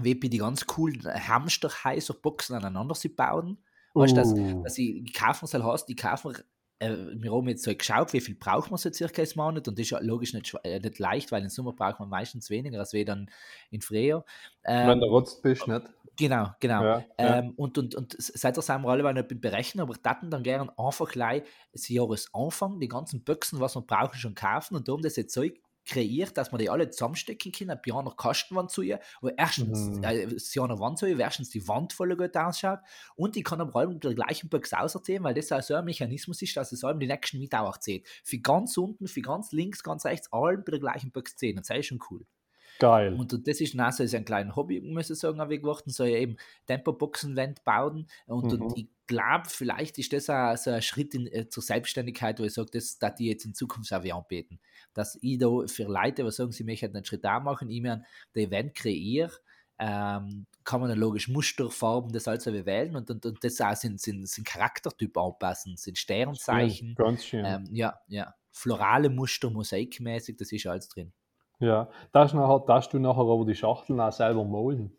[0.00, 3.64] wie bei die ganz coolen Hamster-heißer Boxen aneinander zu bauen.
[3.96, 6.36] Weißt du, dass, Uh, dass ich, ich kaufe mir soll hast, die kaufen
[6.78, 9.78] äh, wir haben jetzt so geschaut, wie viel braucht man so circa im Monat und
[9.78, 12.78] das ist ja logisch nicht, äh, nicht leicht, weil im Sommer braucht man meistens weniger
[12.78, 13.30] als wir dann
[13.70, 14.24] in Frühjahr.
[14.64, 15.86] wenn Ähm, du rotzt bist, nicht?
[16.16, 16.82] genau, genau.
[16.82, 17.38] Ja, ja.
[17.38, 20.72] Ähm, und, und, und seit das haben wir alle nicht berechnen, aber taten dann gerne
[20.78, 25.16] einfach gleich das Jahresanfang die ganzen Büchsen, was wir brauchen, schon kaufen und darum das
[25.16, 25.42] jetzt so
[25.86, 30.02] kreiert, dass man die alle zusammenstecken können, ein Piano Kastenwand zu ihr, wo erstens Mhm.
[30.02, 32.80] äh, Piano Wand zu ihr, erstens die Wand voll gut ausschaut
[33.16, 35.84] und ich kann am allem mit der gleichen Box auserzählen, weil das auch so ein
[35.84, 38.06] Mechanismus ist, dass es allem die nächsten mit auch zählt.
[38.24, 41.70] Für ganz unten, für ganz links, ganz rechts, allem bei der gleichen Box zählen das
[41.70, 42.26] ist schon cool.
[42.78, 43.14] Geil.
[43.14, 46.36] Und, das ist also ein kleines Hobby, muss ich sagen, habe ich geworden, so eben
[46.66, 48.06] Tempoboxenwand bauen.
[48.26, 48.62] Und, Mhm.
[48.62, 52.44] und ich glaube, vielleicht ist das auch so ein Schritt in, äh, zur Selbstständigkeit, wo
[52.44, 54.58] ich sage, das dass die jetzt in Zukunft auch wieder anbieten.
[54.92, 57.92] Dass ich da für Leute, die sagen, sie möchten einen Schritt auch machen, ich mir
[57.94, 59.32] ein Event kreiere,
[59.78, 63.60] ähm, kann man dann logisch Muster, Farben, das alles auch wählen und, und, und das
[63.60, 67.44] auch sind, sind, sind Charaktertyp anpassen, sind Sternzeichen, Ganz schön.
[67.44, 71.12] ähm, ja, ja, florale Muster, mosaikmäßig, das ist alles drin.
[71.60, 74.92] Ja, darfst du nachher, darfst du nachher aber die Schachteln auch selber malen.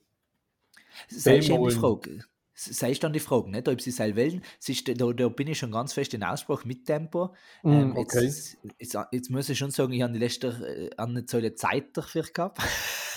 [1.26, 1.76] Eben die.
[1.76, 2.24] Frage.
[2.58, 4.42] Sei dann die Frage, nicht, ob sie es selber wählen.
[4.62, 7.34] Es ist, da, da bin ich schon ganz fest in Ausspruch mit Tempo.
[7.66, 8.24] Ähm, Mm, okay.
[8.24, 12.24] jetzt, jetzt, jetzt muss ich schon sagen, ich habe die letzte äh, eine Zeit dafür
[12.24, 12.60] gehabt.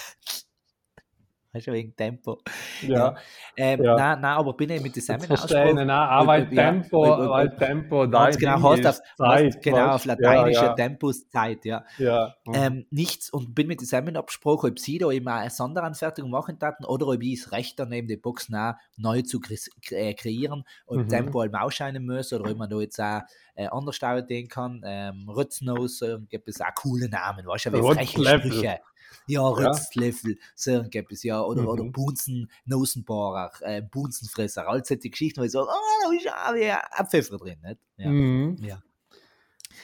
[1.59, 2.39] Weißt du, wegen Tempo.
[2.83, 3.17] Ja,
[3.57, 3.97] Ähm, Ja.
[3.97, 6.71] Nein, nein, aber bin ich mit dem verstehe ich ihn auch, weil Ob- ob- ja,
[6.71, 10.03] Tempo, ob- ob- weil Tempo Ganz dein genau, hast ist, auf, Zeit, hast, genau, auf
[10.05, 10.09] du?
[10.11, 11.85] Lateinisch Ja, Tempus Zeit, ja.
[11.99, 12.35] ja.
[12.47, 12.53] ja.
[12.55, 16.85] Ähm, nichts und bin mit zusammen abgesprochen, ob sie da auch eine Sonderanfertigung machen taten
[16.85, 20.99] oder ob ich es recht daneben die Boxen auch neu zu kre kre- kreieren, ob
[20.99, 21.09] Mhm.
[21.09, 23.23] Tempo halt ausscheinen muss oder ob man da jetzt auch
[23.57, 24.83] äh, anders denken kann.
[24.87, 28.39] Ähm, Rütznose, gibt es auch coole Namen, weißt du, wie freche.
[28.39, 28.79] Sprüche.
[29.27, 31.69] Ja, Rützlöffel, so gibt es ja, oder, Mhm.
[31.69, 36.33] oder Bunsen, Nosenbohrer, äh, Bunsenfresser, all solche Geschichten, wo ich sage, oh, da ist ja
[36.49, 37.79] auch wieder ein Pfeffer drin, nicht?
[37.97, 38.57] Ja, Mhm.
[38.63, 38.83] ja.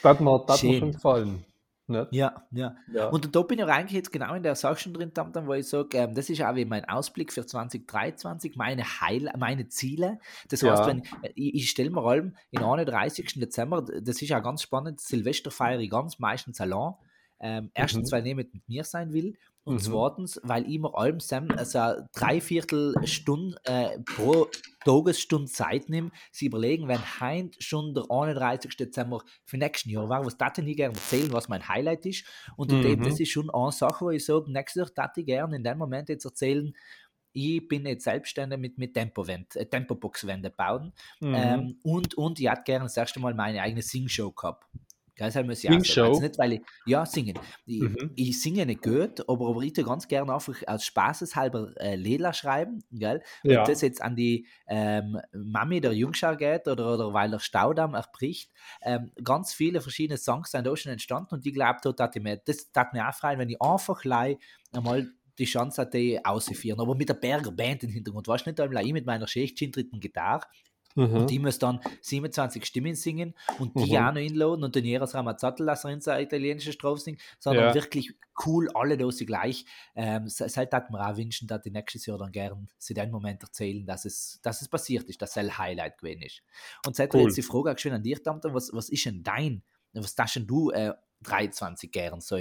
[0.02, 1.44] Das hat mir, das mir schon gefallen.
[1.86, 2.08] Ja.
[2.10, 2.42] ja.
[2.50, 3.08] Ja.
[3.10, 5.98] Und da bin ich eigentlich jetzt genau in der Sache schon drin, wo ich sage,
[5.98, 10.18] ähm, das ist auch wie mein Ausblick für 2023, meine, Heil meine Ziele.
[10.48, 10.86] Das heißt, Ja.
[10.86, 13.38] wenn, äh, ich, ich stelle mir allem in 31.
[13.38, 16.94] Dezember, das ist auch ganz spannend, Silvester feiere ich ganz meistens allein.
[17.46, 18.14] Ähm, erstens, Mhm.
[18.16, 19.36] weil niemand mit mir sein will.
[19.64, 19.80] Und Mhm.
[19.80, 24.48] zweitens, weil ich mir allem Sam also eine Dreiviertelstunde äh, pro
[24.84, 28.76] Tagesstunde Zeit nehme, sie überlegen, wenn heint schon der 31.
[28.76, 32.24] Dezember für nächsten Jahr war, was das ich gerne erzählen, was mein Highlight ist.
[32.56, 32.82] Und Mhm.
[32.82, 35.64] dem, das ist schon eine Sache, wo ich sage, nächstes Jahr darf ich gerne in
[35.64, 36.74] dem Moment jetzt erzählen,
[37.36, 40.92] ich bin jetzt selbstständig mit, mit Tempo-Wand- äh, Tempo-Box-Wände bauen.
[41.20, 41.34] Mhm.
[41.34, 44.64] Ähm, und, und ich hätte gerne das erste Mal meine eigene Sing-Show gehabt.
[45.16, 46.08] Das muss ich auch sagen.
[46.08, 47.38] Also nicht, weil ich, ja, singen.
[47.66, 48.10] Ich, Mhm.
[48.16, 52.32] ich singe nicht gut, aber, aber ich tue ganz gerne einfach aus Spaßeshalber äh, Lieder
[52.32, 53.22] schreiben, gell?
[53.42, 53.60] Ja.
[53.60, 57.94] Und das jetzt an die ähm, Mami der Jungschau geht oder, oder weil der Staudamm
[57.94, 58.50] erbricht.
[58.82, 61.78] Ähm, ganz viele verschiedene Songs sind da schon entstanden und ich glaube,
[62.20, 64.04] mir, das tat mir auch freuen, wenn ich einfach
[64.72, 66.80] einmal die Chance hatte, auszuführen.
[66.80, 70.00] Aber mit der Berger Band im Hintergrund, weißt du nicht, einmal ich mit meiner schichtschientritten
[70.00, 70.46] Gitarre
[70.96, 71.16] Mhm.
[71.16, 74.04] und die muss dann 27 Stimmen singen und die Mhm.
[74.06, 77.74] auch noch inladen und dann jedes Ramazzotti lassen in seine italienische Strophe singen, sondern Ja.
[77.74, 78.14] wirklich
[78.46, 79.64] cool, alle Dose gleich.
[79.94, 83.10] Ähm, se- Seit hat mir auch wünschen, dass die nächstes Jahr dann gern sie den
[83.10, 86.42] Moment erzählen, dass es, dass es passiert ist, dass es ein Highlight gewesen ist.
[86.86, 87.22] Und seit Cool.
[87.22, 90.36] jetzt die Frage auch schön an dich, Tamtam, was, was ist denn dein, was darfst
[90.36, 92.38] denn du äh, 23 gern so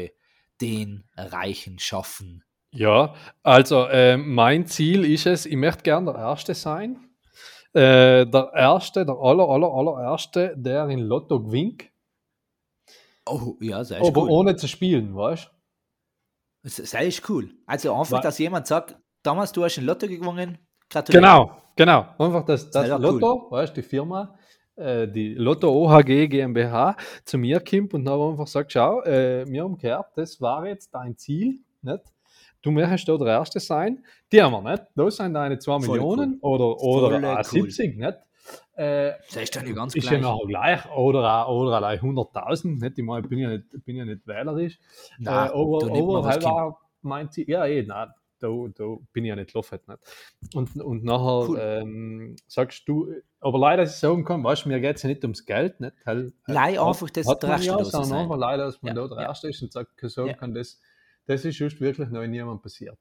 [0.62, 2.44] den erreichen, schaffen?
[2.72, 3.14] Ja,
[3.44, 6.98] also äh, mein Ziel ist es, ich möchte gerne der Erste sein.
[7.74, 11.86] Äh, der Erste, der aller, aller, allererste, der in Lotto gewinnt,
[13.26, 14.30] Oh, ja, ist aber cool.
[14.30, 15.50] ohne zu spielen, weißt
[16.64, 17.50] das ist cool.
[17.66, 20.58] Also einfach, dass jemand sagt, damals du hast ein Lotto gewonnen,
[20.90, 21.22] gratuliere.
[21.22, 22.06] Genau, genau.
[22.18, 24.38] Einfach das, das Lotto, weißt du, die Firma,
[24.76, 29.66] äh, die Lotto OHG GmbH zu mir kommt und dann einfach sagt, schau, äh, mir
[29.66, 32.13] umgekehrt, das war jetzt dein Ziel, nicht?
[32.64, 34.84] Du möchtest da der Erste sein, die haben wir nicht.
[34.96, 37.70] Da sind deine 2 Voll Millionen oder, oder Voll auch cool.
[37.70, 38.18] 70, nicht?
[38.76, 40.22] Äh, Das ist ja ganz ist gleich.
[40.22, 42.98] ja nachher gleich oder, auch- oder allein 100.000, nicht?
[42.98, 44.80] Ich, meine, ich bin ja nicht, bin ja nicht wählerisch.
[45.20, 49.30] Nein, äh, aber aber halt war mein Ziel, ja, eh, nein, da, da bin ich
[49.30, 49.80] ja nicht laufen.
[49.88, 50.56] Nicht?
[50.56, 51.58] Und, und nachher Cool.
[51.62, 55.10] ähm, sagst du, aber leider, dass ich sagen kann, weißt du, mir geht es ja
[55.10, 55.94] nicht ums Geld, nicht?
[56.06, 59.24] Weil, Leih einfach das man Erste ja, sondern einfach leider, dass man Ja, da der
[59.24, 59.28] ja.
[59.30, 60.34] Erste ist und sagt, sagen Ja.
[60.34, 60.82] kann, das,
[61.26, 62.98] das ist just wirklich noch niemand passiert.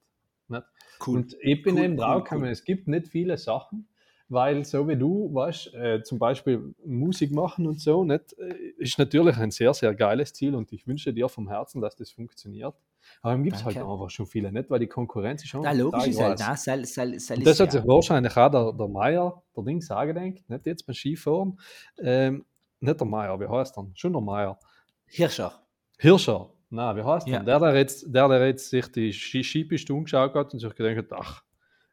[0.49, 0.65] Nicht?
[1.07, 1.17] Cool.
[1.17, 2.53] Und ich bin Cool, eben cool, draufgekommen, cool.
[2.53, 3.89] es gibt nicht viele Sachen,
[4.29, 8.99] weil so wie du, weißt, äh, zum Beispiel Musik machen und so, nicht, äh, ist
[8.99, 12.75] natürlich ein sehr, sehr geiles Ziel und ich wünsche dir vom Herzen, dass das funktioniert.
[13.21, 15.73] Aber dann gibt es halt einfach schon viele, nicht, weil die Konkurrenz ist schon Na,
[15.73, 17.81] logisch ist halt, nein, soll, soll, soll das hat ja.
[17.81, 21.59] sich wahrscheinlich auch der, der Meier, der Ding sagen gedacht, nicht jetzt beim Skifahren,
[21.99, 22.45] ähm,
[22.81, 23.91] nicht der Meier, wie heißt er?
[23.95, 24.59] Schon der Meier.
[25.07, 25.53] Hirscher.
[25.99, 27.39] Hirscher, nein, wie heißt Ja.
[27.41, 27.59] der?
[27.61, 30.97] Der, der jetzt, der, der jetzt sich die Ski- Skipiste umgeschaut hat und sich gedacht
[31.11, 31.43] hat, ach,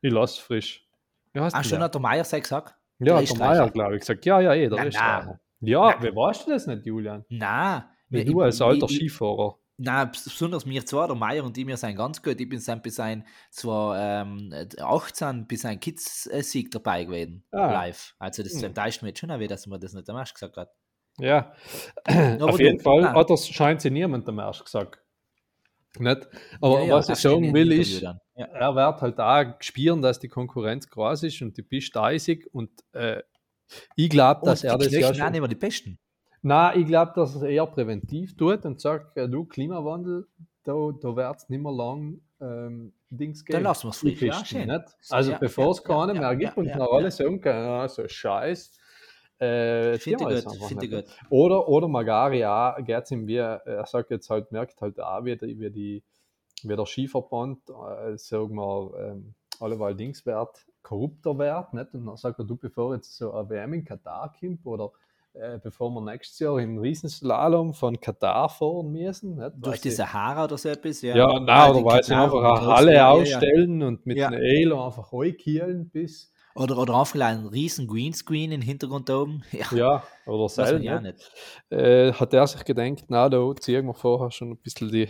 [0.02, 0.88] ich lasse frisch.
[1.34, 1.86] Wie heißt denn schon der?
[1.86, 2.76] hat der Meier gesagt?
[3.00, 3.38] Ja, Der.
[3.38, 5.40] Meier, glaube ich, gesagt, ja, ja, eh, der Österreicher.
[5.62, 6.04] Ja, Na.
[6.04, 7.24] wie weißt du das nicht, Julian?
[7.30, 7.84] Nein.
[8.10, 9.58] Wie du als alter ich- Skifahrer.
[9.82, 12.40] Nein, bes- besonders mir zwei, der Meier und ich, wir sind ganz gut.
[12.42, 17.72] Ich bin sein bis ein zwar ähm, 18 bis ein Kids-Sieg dabei gewesen, Ah.
[17.72, 18.14] live.
[18.20, 18.66] Also das Hm.
[18.66, 20.70] enttäuscht mich jetzt schon, auch, dass man das nicht am erst gesagt hat.
[21.20, 21.54] Ja,
[22.06, 23.16] Aber auf jeden Fall nein.
[23.16, 25.00] hat das scheint sie niemand am erst gesagt.
[25.98, 26.28] Nicht?
[26.62, 28.20] Aber Ja, ja, was ich sagen will, ist, dann.
[28.36, 28.46] Ja.
[28.46, 32.70] er wird halt auch spüren, dass die Konkurrenz groß ist und die bist eisig und
[32.94, 33.22] äh,
[33.96, 36.00] ich glaube, dass er das ja schon, mehr die Besten.
[36.42, 40.28] Nein, ich glaube, dass er eher präventiv tut und sagt, du, Klimawandel,
[40.64, 43.58] da, da wird es nicht mehr lang ähm, Dings geben.
[43.58, 44.68] Dann lassen wir's frisch, ja, schön.
[44.68, 44.84] nicht?
[45.10, 46.98] Also Ja, bevor ja, es ja, mehr ja, gibt und ja, noch ja.
[46.98, 48.79] alle sagen können, ah, so Scheiß.
[49.40, 50.92] Äh, Finde ich gut, ich nicht.
[50.92, 51.06] gut.
[51.30, 55.38] Oder, oder Magari auch, geht's ihm wie, er sagt jetzt halt, merkt halt auch, wie,
[55.38, 56.04] die- wie, die,
[56.64, 61.94] wie der Skiverband, äh, sagen wir, ähm, alleweil Dings wird, korrupter wird, nicht?
[61.94, 64.92] Und dann sagt er, du, bevor jetzt so eine WM in Katar kommt oder
[65.34, 69.52] äh, bevor wir nächstes Jahr im Riesenslalom von Katar fahren müssen, nicht?
[69.58, 71.02] Durch die Sahara oder so etwas.
[71.02, 73.10] Ja, ja, nein, oder weil sie Katar- einfach eine Halle ja, ja.
[73.12, 74.28] ausstellen und mit Ja.
[74.28, 79.44] einem Elo einfach reinkielen bis, Oder, oder einfach einen riesen Greenscreen im Hintergrund da oben.
[79.52, 80.84] Ja, ja, oder selber.
[80.84, 81.32] ja nicht.
[81.70, 85.08] äh, hat er sich gedacht, na, da ziehen wir vorher schon ein bisschen die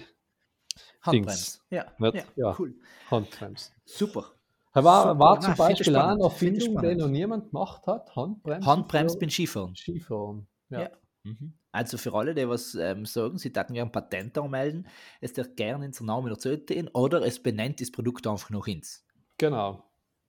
[1.01, 1.59] Handbremse.
[1.69, 2.55] Ja, ja, Ja.
[2.59, 2.75] cool.
[3.09, 3.71] Handbremse.
[3.85, 4.25] Super.
[4.73, 5.19] Er war, Super.
[5.19, 8.67] war zum ich Beispiel spannend, eine finde ich Erfindung, die noch niemand gemacht hat, Handbremse.
[8.67, 9.75] Handbremse beim Skifahren.
[9.75, 10.47] Skifahren.
[10.69, 10.81] Ja.
[10.81, 10.89] Ja.
[11.23, 11.53] Mhm.
[11.71, 14.87] Also für alle, die was ähm, sagen, sie hätten gerne ein Patent anmelden,
[15.21, 19.03] es wird gerne ins Namen dazu stehen oder es benennt das Produkt einfach noch ins.
[19.37, 19.83] Genau.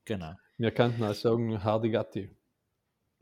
[0.07, 0.33] Genau.
[0.61, 2.29] Wir könnten auch sagen, Hardigatti.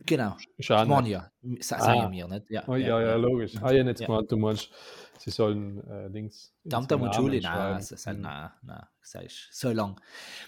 [0.05, 0.37] Genau.
[0.57, 1.13] Ist auch Das meine nicht.
[1.13, 1.31] ja.
[1.61, 2.11] Sa- Sagen Ah.
[2.11, 2.51] wir nicht.
[2.51, 3.55] Ja, Oh, ja, ja, logisch.
[3.55, 3.65] Mhm.
[3.65, 3.93] Ah, Ja.
[3.93, 4.71] gemeint, du meinst,
[5.19, 6.53] sie sollen äh, Dings.
[6.69, 8.21] Tamtam und Julie, nein, also, Mhm.
[8.23, 10.01] nein, nein, das ist so lang.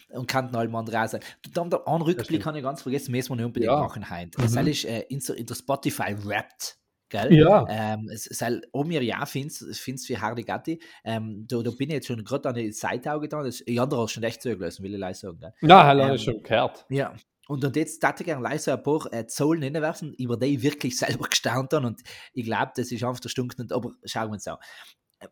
[0.09, 1.20] Und kannten alle andere auch sein.
[1.42, 3.79] Du, Tamtam, einen Rückblick habe ich ganz vergessen, müssen wir nicht unbedingt Ja.
[3.81, 4.37] machen heute.
[4.40, 4.44] Mhm.
[4.46, 6.76] Es ist äh, in, in der Spotify Wrapped.
[7.11, 7.35] Gell?
[7.35, 7.66] Ja.
[7.68, 11.88] Ähm, es soll, ob mir ja findest, findest für Hardy Gatti, ähm, da, da bin
[11.88, 13.44] ich jetzt schon gerade an die Seite auch getan.
[13.44, 15.40] Das, andere schon echt zugelassen, will ich leise sagen.
[15.40, 15.53] Gell?
[15.61, 16.87] Nein, habe Ähm, schon gehört.
[16.88, 17.14] Ja.
[17.49, 20.62] Und, und jetzt darf ich gerne leise ein paar äh, Zahlen hinwerfen, über die ich
[20.62, 21.85] wirklich selber gestaunt habe.
[21.85, 22.01] Und
[22.33, 24.57] ich glaube, das ist einfach der Stunk aber schauen wir uns an.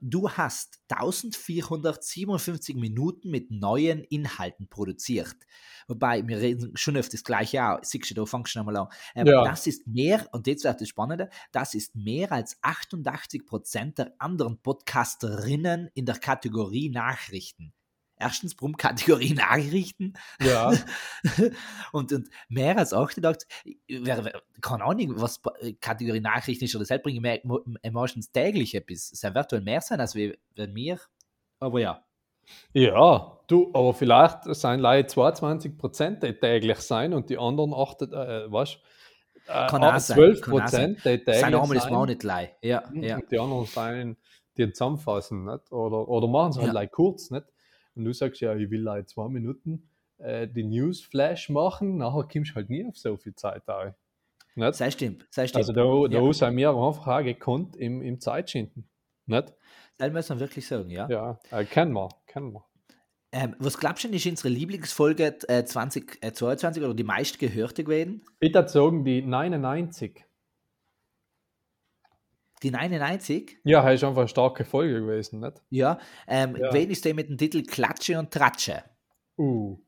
[0.00, 5.36] Du hast 1457 Minuten mit neuen Inhalten produziert.
[5.86, 7.78] Wobei, wir reden schon auf das gleiche auch.
[7.82, 8.88] Siehst du, da fangst du nochmal an.
[9.14, 9.44] Ähm, Ja.
[9.44, 14.14] Das ist mehr, und jetzt wird das Spannende, das ist mehr als 88 Prozent der
[14.18, 17.72] anderen Podcasterinnen in der Kategorie Nachrichten.
[18.20, 20.14] Erstens, warum Kategorie Nachrichten?
[20.42, 20.72] Ja,
[21.92, 23.48] und, und mehr als 88,
[23.88, 27.64] wer, wer, keine Ahnung, was Pa- Kategorie Nachrichten ist oder das bringe ich mehr mo-
[27.92, 29.12] meistens täglich etwas.
[29.12, 30.98] Es wird wohl mehr sein, als wir, wenn wir.
[31.60, 32.04] Aber ja.
[32.72, 38.50] ja, du, aber vielleicht sind leider 22% die täglich sein und die anderen 8, äh,
[38.52, 38.78] was?
[39.46, 40.94] Äh, Kann auch sein, 12 kann auch sein.
[40.94, 41.92] Prozent, die täglich Sein sein.
[41.92, 42.56] mir auch nicht leid.
[42.62, 43.16] Ja, Mhm, ja.
[43.16, 44.16] Und die anderen sein,
[44.56, 45.72] die zusammenfassen, nicht?
[45.72, 46.86] Oder, oder machen es halt Ja.
[46.86, 47.46] kurz, nicht?
[47.98, 52.52] Und du sagst ja, ich will like zwei Minuten äh, die Newsflash machen, nachher kommst
[52.52, 53.94] du halt nie auf so viel Zeit ein.
[54.54, 54.74] Nicht?
[54.74, 55.68] Sei stimmt, sei stimmt.
[55.68, 56.32] Also da, da Ja.
[56.32, 58.88] sind wir einfach auch gekonnt im, im Zeitschinden.
[59.26, 59.52] Nicht?
[59.98, 61.08] Das muss man wirklich sagen, ja.
[61.08, 62.64] Ja, äh, kennen wir, kennen wir.
[63.30, 68.22] Ähm, was glaubst du, ist unsere Lieblingsfolge äh, 2022 oder die meistgehörte gewesen?
[68.40, 70.24] Ich würde sagen, die 99.
[72.62, 73.58] Die 99?
[73.64, 75.62] Ja, ist einfach eine starke Folge gewesen, nicht?
[75.70, 75.98] Ja.
[76.26, 76.70] Ähm, Ja.
[76.70, 78.82] Gewesen ist der mit dem Titel Klatsche und Tratsche.
[79.36, 79.78] Uh,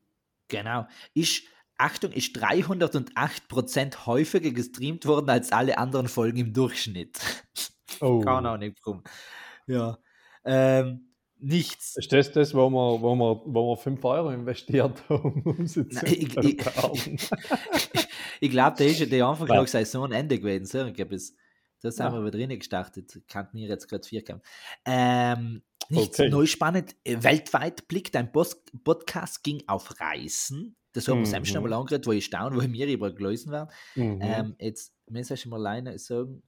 [0.47, 0.85] Genau.
[1.13, 1.43] Ist,
[1.77, 7.19] Achtung, ist 308% häufiger gestreamt worden als alle anderen Folgen im Durchschnitt.
[8.01, 8.19] oh.
[8.25, 9.03] Keine Ahnung warum.
[9.67, 9.97] Ja.
[10.45, 11.95] Ähm, nichts.
[11.97, 15.87] Ist das das, wo wir, wo wir, wo wir 5 Euro investiert haben, um sie
[15.87, 17.29] zu Nein, ich- ich-?
[18.43, 19.55] Ich glaube, der ist ja der Anfang Ja.
[19.61, 20.65] nach Saisonende gewesen.
[20.65, 21.35] So, ich glaube, es-
[21.81, 22.13] da sind Ja.
[22.13, 23.21] wir wieder drinnen gestartet.
[23.27, 24.41] Kann mir jetzt gerade vier kommen.
[24.85, 26.29] Ähm, nichts Okay.
[26.29, 26.95] neu spannend.
[27.03, 30.75] Äh, Weltweit Blick, dein Post Podcast ging auf Reisen.
[30.93, 31.31] Das haben wir Mhm.
[31.31, 33.69] selbst schon mal angeredet, wo ich staune, wo wir über gelesen werden.
[33.95, 34.19] Mhm.
[34.21, 36.43] Ähm, jetzt müssen wir mal alleine sagen,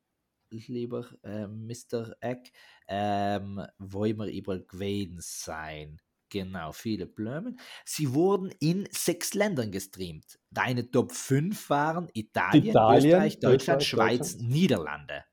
[0.51, 2.15] lieber äh, Mr.
[2.19, 2.51] Eck,
[2.87, 5.99] ähm, wo wir überall gewesen sein.
[6.33, 7.59] Genau, viele Blumen.
[7.85, 10.39] Sie wurden in sechs Ländern gestreamt.
[10.49, 14.51] Deine Top 5 waren Italien, Italien, Österreich, Deutschland, Österreich, Schweiz, Deutschland.
[14.51, 15.23] Niederlande.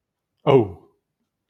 [0.45, 0.77] oh.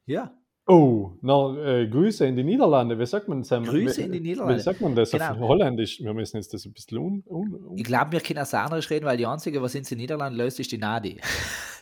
[0.05, 0.33] Ja,
[0.67, 2.97] Oh, na, äh, Grüße in die Niederlande.
[2.97, 3.49] Wie sagt man das?
[3.49, 4.55] Grüße in die Niederlande.
[4.57, 5.31] Wie sagt man das Genau.
[5.31, 5.99] auf Holländisch?
[5.99, 8.89] Wir müssen jetzt das ein bisschen un, un, un ich glaube, wir können auch anders
[8.89, 11.19] reden, weil die einzige, was in den Niederlanden löst, ist die Nadi.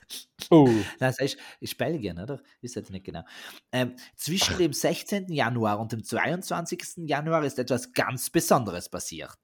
[0.51, 1.37] Oh, Das ist,
[1.77, 2.41] Belgien, oder?
[2.61, 3.23] Ist jetzt nicht genau.
[3.71, 5.31] Ähm, zwischen dem 16.
[5.31, 7.07] Januar und dem 22.
[7.07, 9.37] Januar ist etwas ganz Besonderes passiert.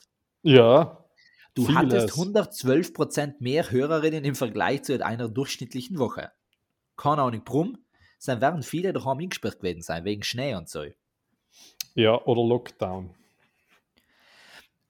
[0.44, 1.02] ja.
[1.54, 1.78] Du Vieles.
[1.78, 6.34] hattest 112% mehr Hörerinnen im Vergleich zu einer durchschnittlichen Woche.
[6.98, 7.78] Keine Ahnung, warum.
[8.20, 10.84] Es werden viele daheim eingesperrt gewesen sein, wegen Schnee und so.
[11.94, 13.15] Ja, oder Lockdown.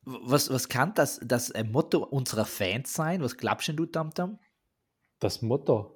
[0.05, 3.21] Was, was kann das, das äh, Motto unserer Fans sein?
[3.21, 4.39] Was glaubst denn du, Tamtam?
[5.19, 5.94] Das Motto.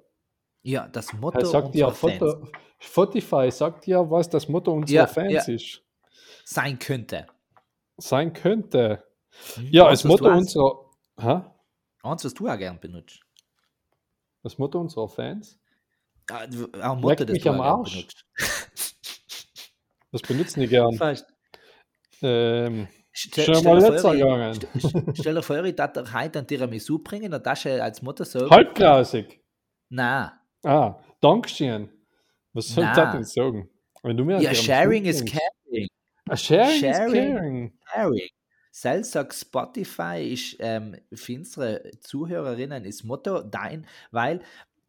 [0.62, 4.72] Ja, das Motto Er sagt ja, unserer Fans Foto, Spotify sagt ja, was das Motto
[4.72, 5.54] unserer Ja, Fans ja.
[5.54, 5.82] ist.
[6.44, 7.26] sein könnte.
[7.96, 9.04] Sein könnte.
[9.54, 9.68] Hm?
[9.70, 10.84] Ja, das Motto unserer.
[11.18, 11.40] Hä?
[12.02, 13.20] Eins, was du auch gern benutzt.
[14.42, 15.58] Das Motto unserer Fans?
[16.30, 17.92] Ah, ein Motto, das mich am Arsch.
[17.92, 18.24] benutzt.
[20.12, 20.92] Das benutzen die gern.
[20.94, 21.26] Fast.
[22.22, 24.52] Ähm, Stell, schon mal letzter gegangen.
[24.54, 28.50] st- stell dir vor, ich darf heute ein Tiramisu bringen und das als Motto sagen.
[28.50, 29.40] Halbklassig.
[29.88, 30.30] Nein.
[30.64, 31.88] Ah, Dankeschön.
[32.52, 32.94] Was soll Na.
[32.94, 33.70] das denn sagen?
[34.02, 35.88] Wenn du mir Ja, ein sharing is caring.
[36.28, 37.14] Ah, sharing, Sharing.
[37.14, 37.72] is caring.
[37.94, 38.28] Sharing.
[38.72, 44.40] Sel sagt Spotify ist ähm, für unsere Zuhörerinnen ist Motto dein, weil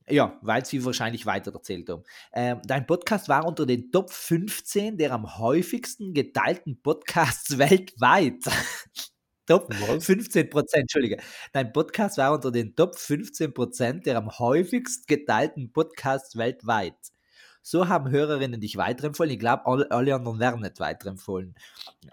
[0.10, 2.04] ja, weil sie wahrscheinlich weiter erzählt haben.
[2.34, 8.44] Ähm, dein Podcast war unter den Top 15 der am häufigsten geteilten Podcasts weltweit.
[9.52, 10.06] Top Was?
[10.06, 11.18] 15 Prozent, Entschuldige.
[11.52, 16.96] Dein Podcast war unter den Top 15 Prozent der am häufigst geteilten Podcasts weltweit.
[17.62, 19.34] So haben Hörerinnen dich weiterempfohlen.
[19.34, 21.56] Ich glaube, alle, alle anderen werden nicht weiterempfohlen.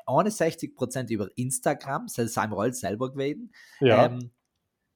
[0.06, 3.52] 61 Prozent über Instagram, das sind wir alle selber gewesen.
[3.78, 4.32] Ja, Ähm,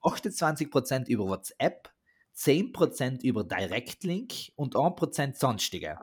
[0.02, 1.90] 28 Prozent über WhatsApp,
[2.32, 5.96] 10 Prozent über Direktlink und 1 Prozent sonstige.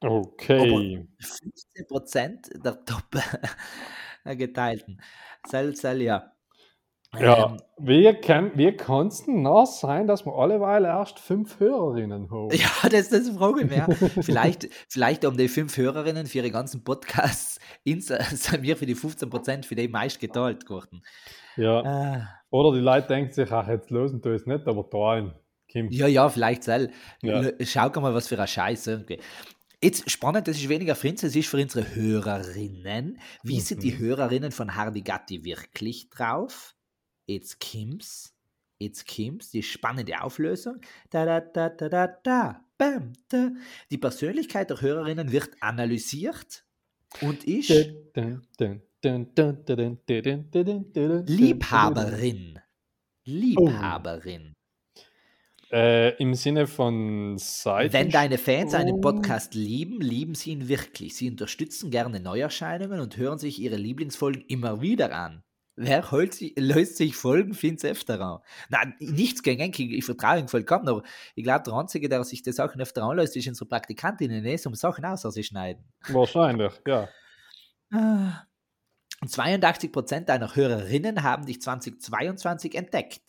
[0.00, 1.06] okay.
[1.20, 3.04] 15 Prozent der Top
[4.36, 5.00] geteilten.
[5.46, 6.32] Sel, sel, ja.
[7.18, 12.30] Ja, Ähm, wie kann wie kann's denn noch sein, dass wir alleweil erst fünf Hörerinnen
[12.30, 12.48] haben?
[12.52, 13.76] Ja, das, das frage ich mich.
[13.76, 13.86] ja.
[14.22, 18.96] Vielleicht, vielleicht um die fünf Hörerinnen für ihre ganzen Podcasts ins, sind wir für die
[18.96, 21.02] 15% für die meist geteilt geworden.
[21.56, 22.14] Ja.
[22.14, 22.20] Äh,
[22.50, 25.34] Oder die Leute denken sich, ach, jetzt losen du es nicht, aber teilen.
[25.68, 25.88] Kim.
[25.90, 26.90] ja, ja, vielleicht sel.
[27.22, 27.44] Ja.
[27.60, 29.20] Schau mal, was für ein Scheiß irgendwie.
[29.82, 33.18] Jetzt spannend, das ist weniger für uns, es ist für unsere Hörerinnen.
[33.42, 33.60] Wie mhm.
[33.60, 36.76] sind die Hörerinnen von Hardy Gatti wirklich drauf?
[37.26, 38.32] Jetzt Kims.
[38.78, 40.80] Jetzt Kims, die spannende Auflösung.
[41.10, 42.64] Da, da, da, da, da, da.
[42.78, 43.50] Bam, da.
[43.90, 46.64] Die Persönlichkeit der Hörerinnen wird analysiert
[47.20, 47.70] und ist
[51.26, 52.60] Liebhaberin.
[53.24, 54.54] Liebhaberin.
[55.72, 57.94] Äh, Im Sinne von Seiten.
[57.94, 59.00] Wenn deine Fans einen.
[59.00, 61.16] Podcast lieben, lieben sie ihn wirklich.
[61.16, 65.42] Sie unterstützen gerne Neuerscheinungen und hören sich ihre Lieblingsfolgen immer wieder an.
[65.74, 68.40] Wer holt sich, löst sich Folgen, findet öfter an.
[68.68, 71.02] Nein, nichts gegen Enki, ich vertraue ihm vollkommen, aber
[71.34, 74.74] ich glaube, der Einzige, der sich die Sachen öfter anlöst, ist unsere Praktikantinnen, eh, um
[74.74, 75.82] Sachen auszuschneiden.
[76.08, 77.08] Wahrscheinlich, ja.
[77.90, 78.42] Ah.
[79.22, 83.22] Und 82% deiner Hörerinnen haben dich 2022 entdeckt.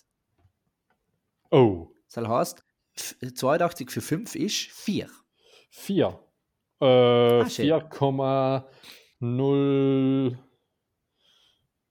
[1.49, 2.63] Oh, Das heißt,
[2.95, 5.09] f- 82 für 5 ist 4.
[5.71, 6.19] 4.
[6.81, 7.65] Äh, Ah, schön.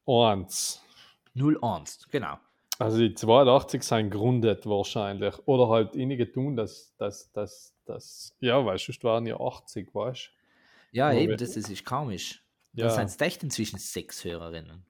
[0.07, 0.79] 4,01.
[1.35, 2.39] 0,1, genau.
[2.79, 5.35] Also die 82 sind grundet wahrscheinlich.
[5.47, 9.95] Oder halt einige tun das, das, das, das, ja, weißt du, es waren ja 80,
[9.95, 10.31] weißt
[10.93, 12.43] Ja, Aber eben, wir- das, das ist komisch.
[12.75, 12.87] Ja.
[12.87, 14.85] Da sind es echt inzwischen sechs Hörerinnen.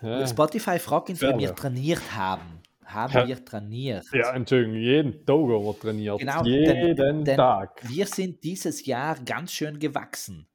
[0.00, 0.06] du?
[0.06, 0.26] Ja.
[0.26, 2.60] Spotify fragt ihn, wie wir trainiert haben.
[2.84, 3.28] Haben Ja.
[3.28, 4.04] wir trainiert?
[4.12, 6.18] ja, Entschuldigung, jeden Tag haben wir trainiert.
[6.18, 7.80] Genau, jeden denn- denn- Tag.
[7.88, 10.48] Wir sind dieses Jahr ganz schön gewachsen.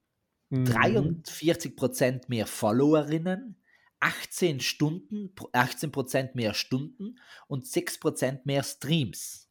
[0.50, 0.66] Mhm.
[0.66, 3.62] 43% mehr Followerinnen,
[4.00, 7.18] 18 Stunden, 18% mehr Stunden
[7.48, 9.50] und 6% mehr Streams.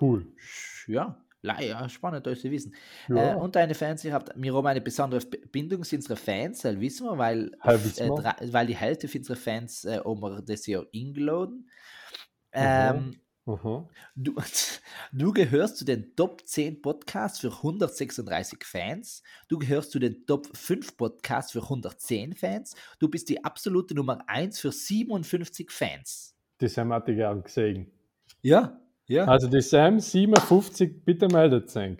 [0.00, 0.32] Cool.
[0.86, 2.74] Ja, ja spannend, euch zu wissen.
[3.08, 3.32] Ja.
[3.32, 6.78] Äh, und deine Fans, ihr habt, wir haben eine besondere Bindung zu unseren Fans, das
[6.78, 8.14] wissen wir, weil, Ja, wissen äh, wir.
[8.22, 11.68] drei- weil die Hälfte von unseren Fans äh, haben wir das Jahr eingeladen.
[12.52, 12.90] Aha.
[12.94, 13.16] Ähm,
[13.46, 13.88] Aha.
[14.14, 14.34] du,
[15.12, 19.22] du gehörst zu den Top 10 Podcasts für 136 Fans.
[19.48, 22.76] Du gehörst zu den Top 5 Podcasts für 110 Fans.
[23.00, 26.36] Du bist die absolute Nummer 1 für 57 Fans.
[26.60, 27.90] Hätte ich gern gesehen.
[28.42, 29.24] Ja, ja.
[29.24, 31.98] Also die Sam 57, bitte meldet sich.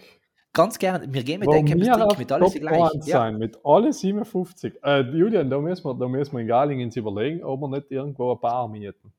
[0.54, 1.06] Ganz gerne.
[1.12, 2.82] Wir gehen mit Wo den Campus wir auf mit alles Top gleich.
[2.94, 3.18] 1 Ja.
[3.18, 4.74] sein, mit alle 57.
[4.84, 7.90] Äh, Julian, da müssen, wir, da müssen wir in Galingen uns überlegen, ob wir nicht
[7.90, 9.12] irgendwo ein Bar mieten.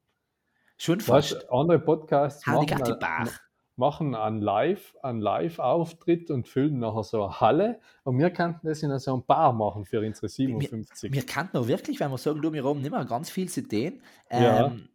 [0.78, 1.34] Schon fast.
[1.36, 3.30] Weißt, andere Podcasts machen, ein- Bar.
[3.78, 7.80] machen einen Live, einen Live-Auftritt und füllen nachher so eine Halle.
[8.04, 11.12] Und wir könnten das in so einem Bar machen für unsere 57.
[11.12, 14.04] Wir kannten noch wirklich, wenn wir sagen, du, wir haben nicht mehr ganz viel Ideen,
[14.32, 14.68] Ja.
[14.68, 14.93] ähm, äh,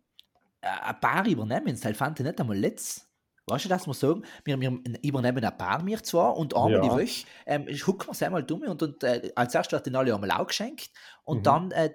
[0.60, 3.04] ein paar übernehmen, fand ich nicht einmal letzt.
[3.50, 6.80] Weißt du, dass wir sagen, wir, wir übernehmen ein paar mir zwar und einmal Ja.
[6.82, 9.96] die Woche ähm, gucken wir es einmal dumm und, und äh, als erstes wird den
[9.96, 10.90] alle einmal auch geschenkt
[11.24, 11.42] und Mhm.
[11.44, 11.90] dann äh,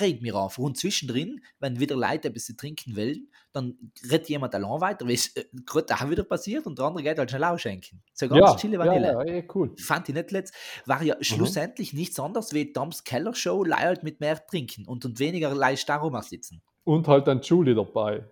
[0.00, 0.58] reden wir einfach.
[0.58, 5.14] Und zwischendrin, wenn wieder Leute ein bisschen trinken wollen, dann redet jemand allein weiter, weil
[5.14, 8.02] es äh, gerade auch wieder passiert und der andere geht halt schnell auch schenken.
[8.12, 9.72] So ganz ja, chille ja, Vanille ja, eh, cool.
[9.78, 10.54] fand ich nicht letzt,
[10.86, 15.04] war ja schlussendlich nichts anderes wie Toms Keller Show, Leute halt mit mehr trinken und,
[15.04, 16.62] und weniger leicht da rum sitzen.
[16.90, 18.24] Und halt dann Julie dabei.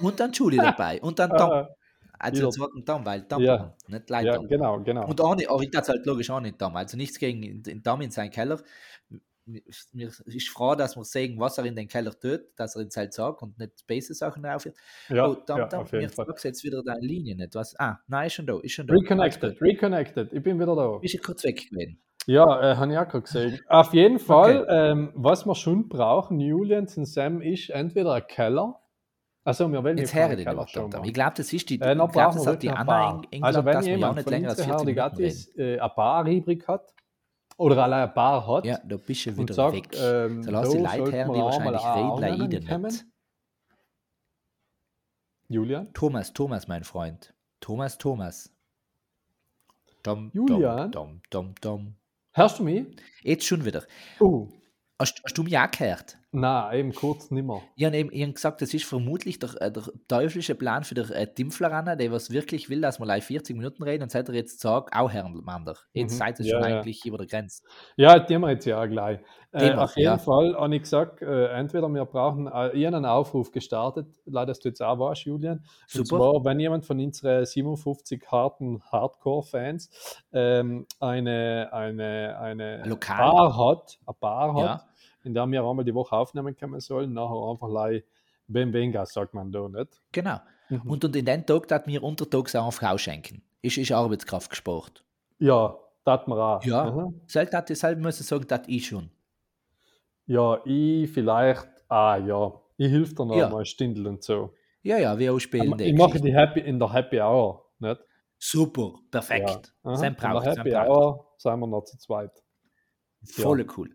[0.00, 1.50] Und dann Julie dabei und dann Tom.
[1.52, 1.66] Äh,
[2.18, 3.74] Also den zweiten Tom, weil Tom, Ja.
[3.88, 5.06] nicht Leute ja, genau, genau.
[5.06, 6.74] Und Arne, aber ich das halt logisch auch nicht Tom.
[6.76, 8.58] Also nichts gegen den- Tom in seinen Keller.
[9.46, 12.96] Mir ist froh, dass wir sehen, was er in den Keller tut, dass er uns
[12.96, 14.76] halt sagt und nicht Space-Sachen drauf wird.
[15.08, 17.54] ja, oh, Tom, ja, Tom, mir sagst jetzt wieder deine Linie nicht.
[17.54, 17.78] Was?
[17.78, 18.94] Ah, nein, ist schon da, ist schon da.
[18.94, 20.32] Reconnected, reconnected.
[20.32, 20.98] Ich bin wieder da.
[20.98, 21.98] Bist du kurz weg gewesen?
[22.26, 23.60] Ja, äh, habe ich auch gerade gesehen.
[23.68, 28.80] Auf jeden Fall, ähm, was wir schon brauchen, Julians und Sam, ist entweder ein Keller.
[29.44, 30.90] Also, wir wollen Jetzt höre ich Tom.
[30.90, 31.04] machen.
[31.04, 33.22] Ich glaube, das ist die, Äh, ich noch glaub, das hat die Anna Bar.
[33.30, 35.04] in, Also, wenn ja jemand nicht länger als unseren 40 Minuten.
[35.06, 36.92] Herdigatis äh, eine Bar übrig hat
[37.56, 39.88] oder allein eine Bar hat Ja, da bist du wieder sagt, weg.
[39.94, 42.18] ähm, da lass die Leute wir die wahrscheinlich reden,
[42.66, 43.06] leiden nicht.
[45.48, 45.92] Julian?
[45.94, 47.32] Thomas, Thomas, mein Freund.
[47.60, 48.52] Thomas, Thomas.
[50.02, 50.90] Dom, Julian?
[50.90, 51.96] Dom, dom, dom, dom.
[52.36, 52.84] Hörst du mich?
[53.22, 53.86] Jetzt schon wieder.
[54.20, 54.46] Uh,
[55.00, 56.18] Hast, hast du mich auch gehört?
[56.40, 57.62] Nein, eben kurz nimmer.
[57.76, 60.94] Ich habe eben ich hab gesagt, das ist vermutlich der, äh, der teuflische Plan für
[60.94, 64.28] den äh, Timpfler, der was wirklich will, dass wir live 40 Minuten reden und seit
[64.28, 65.76] er jetzt sagt, auch Herrn Mander.
[65.92, 66.18] Jetzt Mhm.
[66.18, 66.76] seid ihr Ja, schon ja.
[66.78, 67.62] eigentlich über der Grenze.
[67.96, 69.20] Ja, die haben wir jetzt ja auch gleich.
[69.52, 70.18] Äh, auf jeden ja.
[70.18, 74.68] Fall habe ich gesagt, äh, entweder wir brauchen, äh, einen Aufruf gestartet, leider dass du
[74.68, 75.58] jetzt auch warst, Julian.
[75.94, 76.18] Und Super.
[76.32, 79.90] zwar, wenn jemand von unseren 57 harten Hardcore-Fans
[80.32, 83.18] ähm, eine, eine, eine Ein Lokal.
[83.32, 84.86] Bar hat, eine Bar hat, Ja.
[85.26, 88.04] In der wir einmal die Woche aufnehmen können sollen, nachher einfach lei
[88.48, 90.00] Benvenga, sagt man da nicht.
[90.12, 90.38] Genau.
[90.68, 90.82] Mhm.
[90.82, 93.42] Und, und in den Tag dat mir untertags auch eine Frau schenken.
[93.62, 95.04] Ist, ist Arbeitskraft gespart.
[95.38, 96.64] Ja, das wir auch.
[96.64, 96.90] Ja.
[96.90, 97.20] Mhm.
[97.26, 99.10] Sollte das deshalb muss ich sagen, das ich schon.
[100.26, 103.48] Ja, ich vielleicht, ah ja, ich hilf dir noch Ja.
[103.48, 104.52] mal Stindel und so.
[104.82, 105.78] Ja, ja, wir auch spielen.
[105.80, 108.00] Ich mache die Happy in der Happy Hour, nicht?
[108.38, 109.72] Super, perfekt.
[109.84, 109.90] Ja.
[109.90, 110.88] Aha, Sein in der braucht, sein Happy braucht.
[110.88, 112.42] Hour sind wir noch zu zweit.
[113.24, 113.90] Voll cool.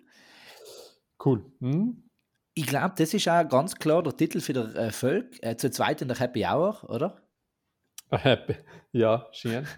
[1.24, 1.46] Cool.
[1.60, 2.04] Hm?
[2.54, 5.42] Ich glaube, das ist auch ganz klar der Titel für der äh, Folge.
[5.42, 7.22] Äh, zu zweit in der Happy Hour, oder?
[8.12, 8.56] Happy.
[8.92, 9.66] Ja, schön.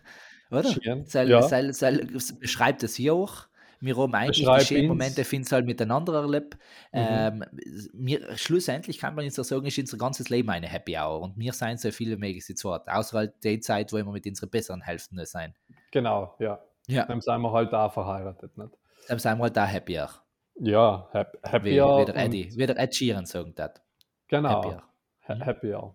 [0.51, 0.71] Oder?
[0.71, 1.05] Schön.
[1.05, 1.41] Seil, Ja.
[1.41, 2.05] Seil, Seil,
[2.39, 3.47] beschreibt es hier auch.
[3.79, 4.87] Wir haben eigentlich die Beschreib schönen ins.
[4.87, 6.55] Momente, finden halt miteinander erlebt.
[6.91, 6.99] Mhm.
[7.01, 7.45] Ähm,
[7.93, 11.21] mir, schlussendlich kann man jetzt auch sagen, ist unser ganzes Leben eine Happy Hour.
[11.21, 12.87] Und wir sind so viele möglich zu zweit.
[12.87, 15.55] Außer halt die Zeit, wo wir mit unseren besseren Hälften nur sein.
[15.91, 16.59] Genau, ja.
[16.87, 17.05] Ja.
[17.07, 18.71] Dann sind wir halt auch verheiratet, nicht?
[19.07, 20.09] Dann sind wir halt da happier.
[20.55, 21.71] Ja, hap Wie, happier.
[21.73, 23.71] wie der und- Eddie, wie der Ed Sheeran sagen das.
[24.27, 24.49] Genau.
[24.49, 24.83] Happier.
[25.27, 25.93] Ha- Happier.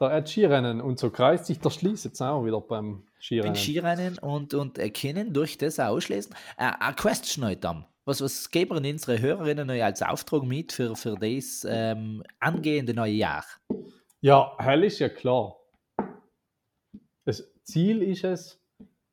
[0.00, 3.54] Der Ed Skirennen und so kreist sich der Schließ jetzt auch wieder beim Beim Skirennen.
[3.56, 6.34] Skirennen und, und erkennen durch das auch ausschließen.
[6.58, 7.86] Äh, eine Question heute dann.
[8.04, 13.12] Was, was geben unsere Hörerinnen noch als Auftrag mit für, für das ähm, angehende neue
[13.12, 13.44] Jahr?
[14.20, 15.56] Ja, hell ist ja klar.
[17.24, 18.60] Das Ziel ist es,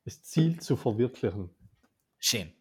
[0.04, 1.52] das Ziel zu verwirklichen.
[2.18, 2.52] Schön.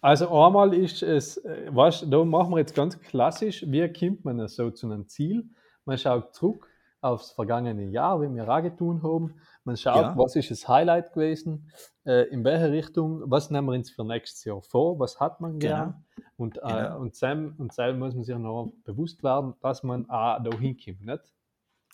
[0.00, 4.46] Also einmal ist es, äh, weißt, da machen wir jetzt ganz klassisch, wie kommt man
[4.48, 5.44] so zu einem Ziel?
[5.84, 6.68] Man schaut zurück
[7.00, 9.34] aufs vergangene Jahr, wie wir auch getan haben.
[9.64, 10.14] Man schaut, Ja.
[10.16, 11.70] was ist das Highlight gewesen,
[12.06, 15.58] äh, in welche Richtung, was nehmen wir uns für nächstes Jahr vor, was hat man
[15.58, 16.04] gern.
[16.36, 16.98] Und, äh, Genau.
[17.00, 21.04] und, Sam, und Sam muss man sich noch bewusst werden, dass man auch da hinkommt.
[21.04, 21.32] Nicht?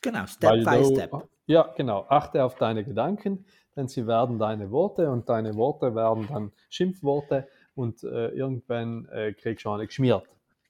[0.02, 1.28] Genau, Step Weil by du- Step.
[1.46, 2.06] Ja, genau.
[2.08, 3.44] Achte auf deine Gedanken,
[3.76, 7.48] denn sie werden deine Worte und deine Worte werden dann Schimpfworte
[7.80, 10.24] und äh, irgendwann äh, kriegst du eine geschmiert.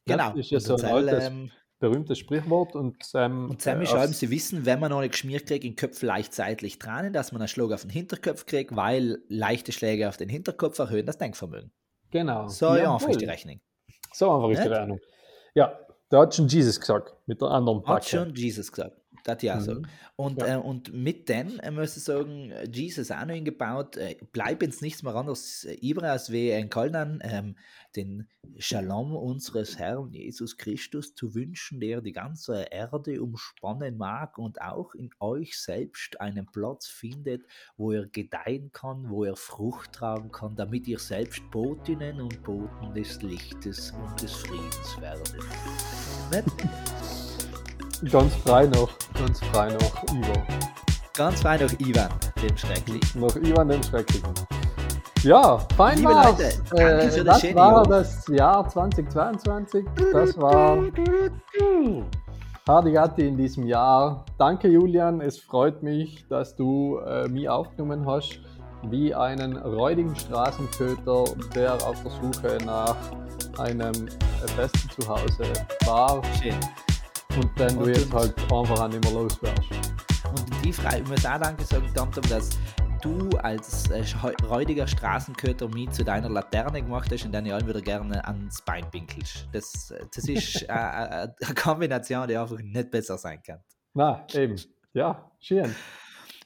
[0.06, 0.30] Genau.
[0.30, 1.50] Das ist ja so ein altes, ähm,
[1.80, 3.50] berühmes Sprichwort und Sam.
[3.50, 6.32] Und Sammy äh, schreiben, sie wissen, wenn man noch nicht geschmiert kriegt, in Köpfen leicht
[6.32, 10.28] seitlich dran, dass man einen Schlag auf den Hinterkopf kriegt, weil leichte Schläge auf den
[10.28, 11.72] Hinterkopf erhöhen das Denkvermögen.
[12.10, 12.48] Genau.
[12.48, 13.10] So ja, einfach Jawohl.
[13.10, 13.60] ist die Rechnung.
[14.12, 14.68] So einfach ist die?
[14.68, 15.00] Rechnung.
[15.54, 18.06] Ja, da hat schon Jesus gesagt, mit der anderen Hat Backe.
[18.06, 18.99] schon Jesus gesagt.
[19.24, 19.60] Das ja Mhm.
[19.60, 19.82] so.
[20.16, 20.54] Und, Ja.
[20.54, 24.62] äh, und mit denen, äh, muss ich sagen, äh, Jesus auch noch eingebaut, äh, bleibt
[24.62, 27.56] jetzt nichts mehr anderes äh, übrig, als wie ein Kalnan, ähm,
[27.96, 28.26] den
[28.58, 34.94] Shalom unseres Herrn Jesus Christus zu wünschen, der die ganze Erde umspannen mag und auch
[34.94, 37.44] in euch selbst einen Platz findet,
[37.76, 42.94] wo er gedeihen kann, wo er Frucht tragen kann, damit ihr selbst Botinnen und Boten
[42.94, 45.34] des Lichtes und des Friedens werdet.
[48.08, 48.88] Ganz frei noch,
[49.18, 50.42] ganz frei noch Ivan.
[51.14, 52.08] Ganz fein noch Ivan,
[52.42, 53.20] dem Schrecklichen.
[53.20, 54.32] Noch Ivan dem Schrecklichen.
[55.22, 56.38] Ja, fein Liebe war's.
[56.38, 59.84] Leute, danke Äh, für das das war das Jahr 2022.
[60.14, 60.82] Das war
[62.66, 64.24] Hardigatti in diesem Jahr.
[64.38, 68.40] Danke Julian, es freut mich, dass du äh, mich aufgenommen hast,
[68.88, 71.24] wie einen räudigen Straßenköter,
[71.54, 72.96] der auf der Suche nach
[73.58, 75.52] einem äh, festen Zuhause
[75.84, 76.54] war Schön.
[77.36, 79.70] Und du Und- jetzt halt einfach auch nicht mehr los wärst.
[80.28, 82.50] Und in die Frage, ich muss auch danke sagen, Tamtam, dass
[83.02, 84.04] du als äh,
[84.46, 88.88] räudiger Straßenköter mich zu deiner Laterne gemacht hast und dann allen wieder gerne ans Bein
[88.90, 89.48] pinkelst.
[89.52, 93.60] Das, äh, das ist äh, äh, eine Kombination, die einfach nicht besser sein kann.
[93.94, 94.56] Na, eben.
[94.92, 95.74] Ja, schön.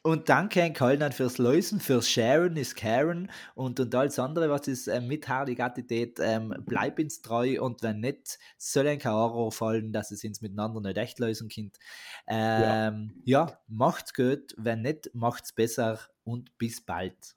[0.06, 4.68] Und danke an Kalnan fürs Lösen, fürs Sharen ist Karen und, und alles andere, was
[4.68, 9.92] ist äh, mit Hardigatität, ähm, bleib uns treu und wenn nicht, soll ein Horror fallen,
[9.92, 11.78] dass es uns miteinander nicht echt lösen könnt.
[12.26, 13.58] Ähm, ja.
[13.66, 17.34] macht's gut, wenn nicht, macht's besser und bis bald.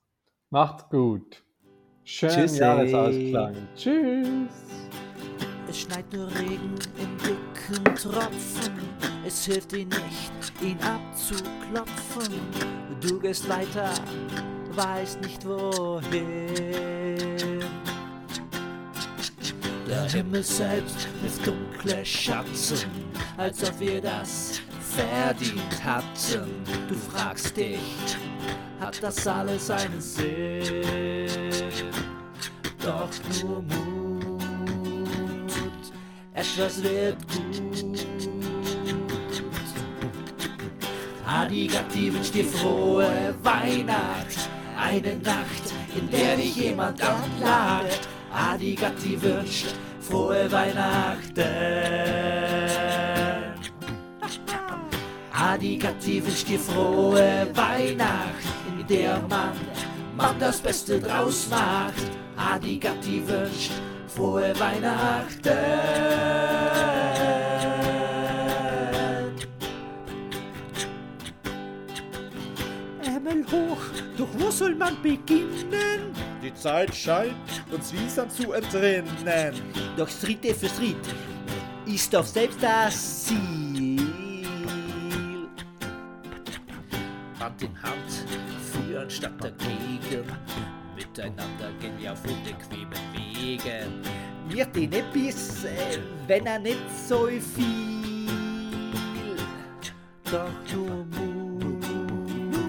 [0.50, 1.42] Macht's gut.
[2.04, 2.58] Schönen Tschüssi.
[2.58, 3.56] Jahresausklang.
[3.76, 4.50] Tschüss.
[5.70, 7.37] Es schneit nur Regen in dicken
[7.68, 8.72] Tropfen.
[9.26, 12.40] Es hilft dir nicht, ihn abzuklopfen.
[13.00, 13.92] Du gehst weiter,
[14.72, 16.02] weißt nicht wohin.
[19.86, 22.54] Der Himmel selbst mit dunkle Schatten,
[23.36, 26.64] als ob wir das verdient hatten.
[26.88, 28.16] Du fragst dich,
[28.80, 30.84] hat das alles einen Sinn?
[32.82, 33.10] Doch
[33.42, 33.97] nur Mut,
[36.38, 38.06] etwas wird gut.
[41.26, 45.64] Adigati wünscht dir frohe Weihnacht, eine Nacht,
[45.96, 48.08] in der dich jemand anlacht.
[48.32, 51.42] Adigati wünscht frohe Weihnachten.
[55.32, 58.46] Adigati wünscht dir frohe Weihnacht,
[58.78, 59.52] in der man,
[60.16, 62.10] man das Beste draus macht.
[62.36, 63.72] Adigati wünscht
[64.18, 65.58] frohe Weihnachten.
[73.04, 73.78] Ärmel hoch,
[74.16, 76.12] doch wo soll man beginnen?
[76.42, 77.34] Die Zeit scheint,
[77.70, 79.54] uns Wiesern zu entrinnen.
[79.96, 80.96] Doch Schritt für Schritt
[81.86, 84.00] ist doch selbst das Ziel.
[87.38, 88.10] Hand in Hand
[88.72, 90.24] führen statt dagegen.
[90.96, 94.02] Miteinander gehen wir auf unbequemen Wegen.
[94.50, 96.78] mir den etwas, äh, wenn er nicht
[97.08, 98.26] so viel.
[100.24, 101.06] Doch nur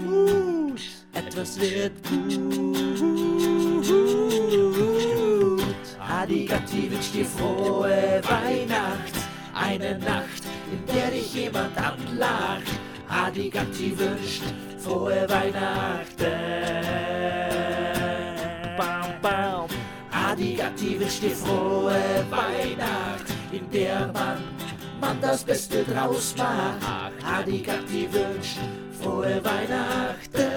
[0.05, 0.81] Mut,
[1.13, 2.39] etwas wird gut.
[5.99, 9.15] Adigati wünscht dir frohe Weihnacht,
[9.53, 12.63] eine Nacht, in der dich jemand anlacht.
[13.07, 14.43] Adigati wünscht
[14.77, 17.48] frohe Weihnachten.
[20.39, 24.37] Adigati wünscht dir frohe Weihnacht, in der man,
[25.01, 26.79] man das Beste draus macht.
[27.25, 28.59] Adigati wünscht
[29.01, 30.49] frohe Weihnachten.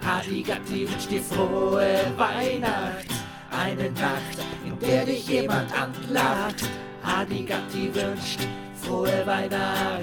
[0.00, 3.08] Adigati wünscht dir frohe Weihnacht,
[3.50, 6.62] eine Nacht, in der dich jemand anlacht.
[7.02, 8.46] Adigati wünscht
[8.80, 9.96] frohe Weihnachten.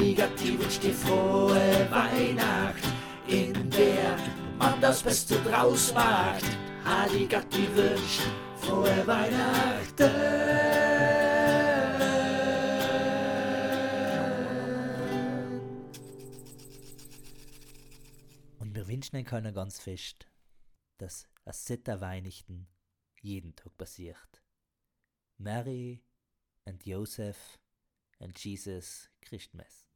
[0.00, 2.82] Adigati wünscht dir frohe Weihnacht,
[3.26, 4.16] in der
[4.56, 6.56] man das Beste draus macht.
[6.86, 8.22] Adigati wünscht
[8.56, 10.10] frohe Weihnachten.
[18.58, 20.26] Und wir wünschen euch keiner ganz fest,
[20.96, 22.68] dass es sitter Weihnachten
[23.20, 24.42] jeden Tag passiert.
[25.36, 26.02] Mary
[26.64, 27.58] and Joseph
[28.18, 29.89] and Jesus Christmas.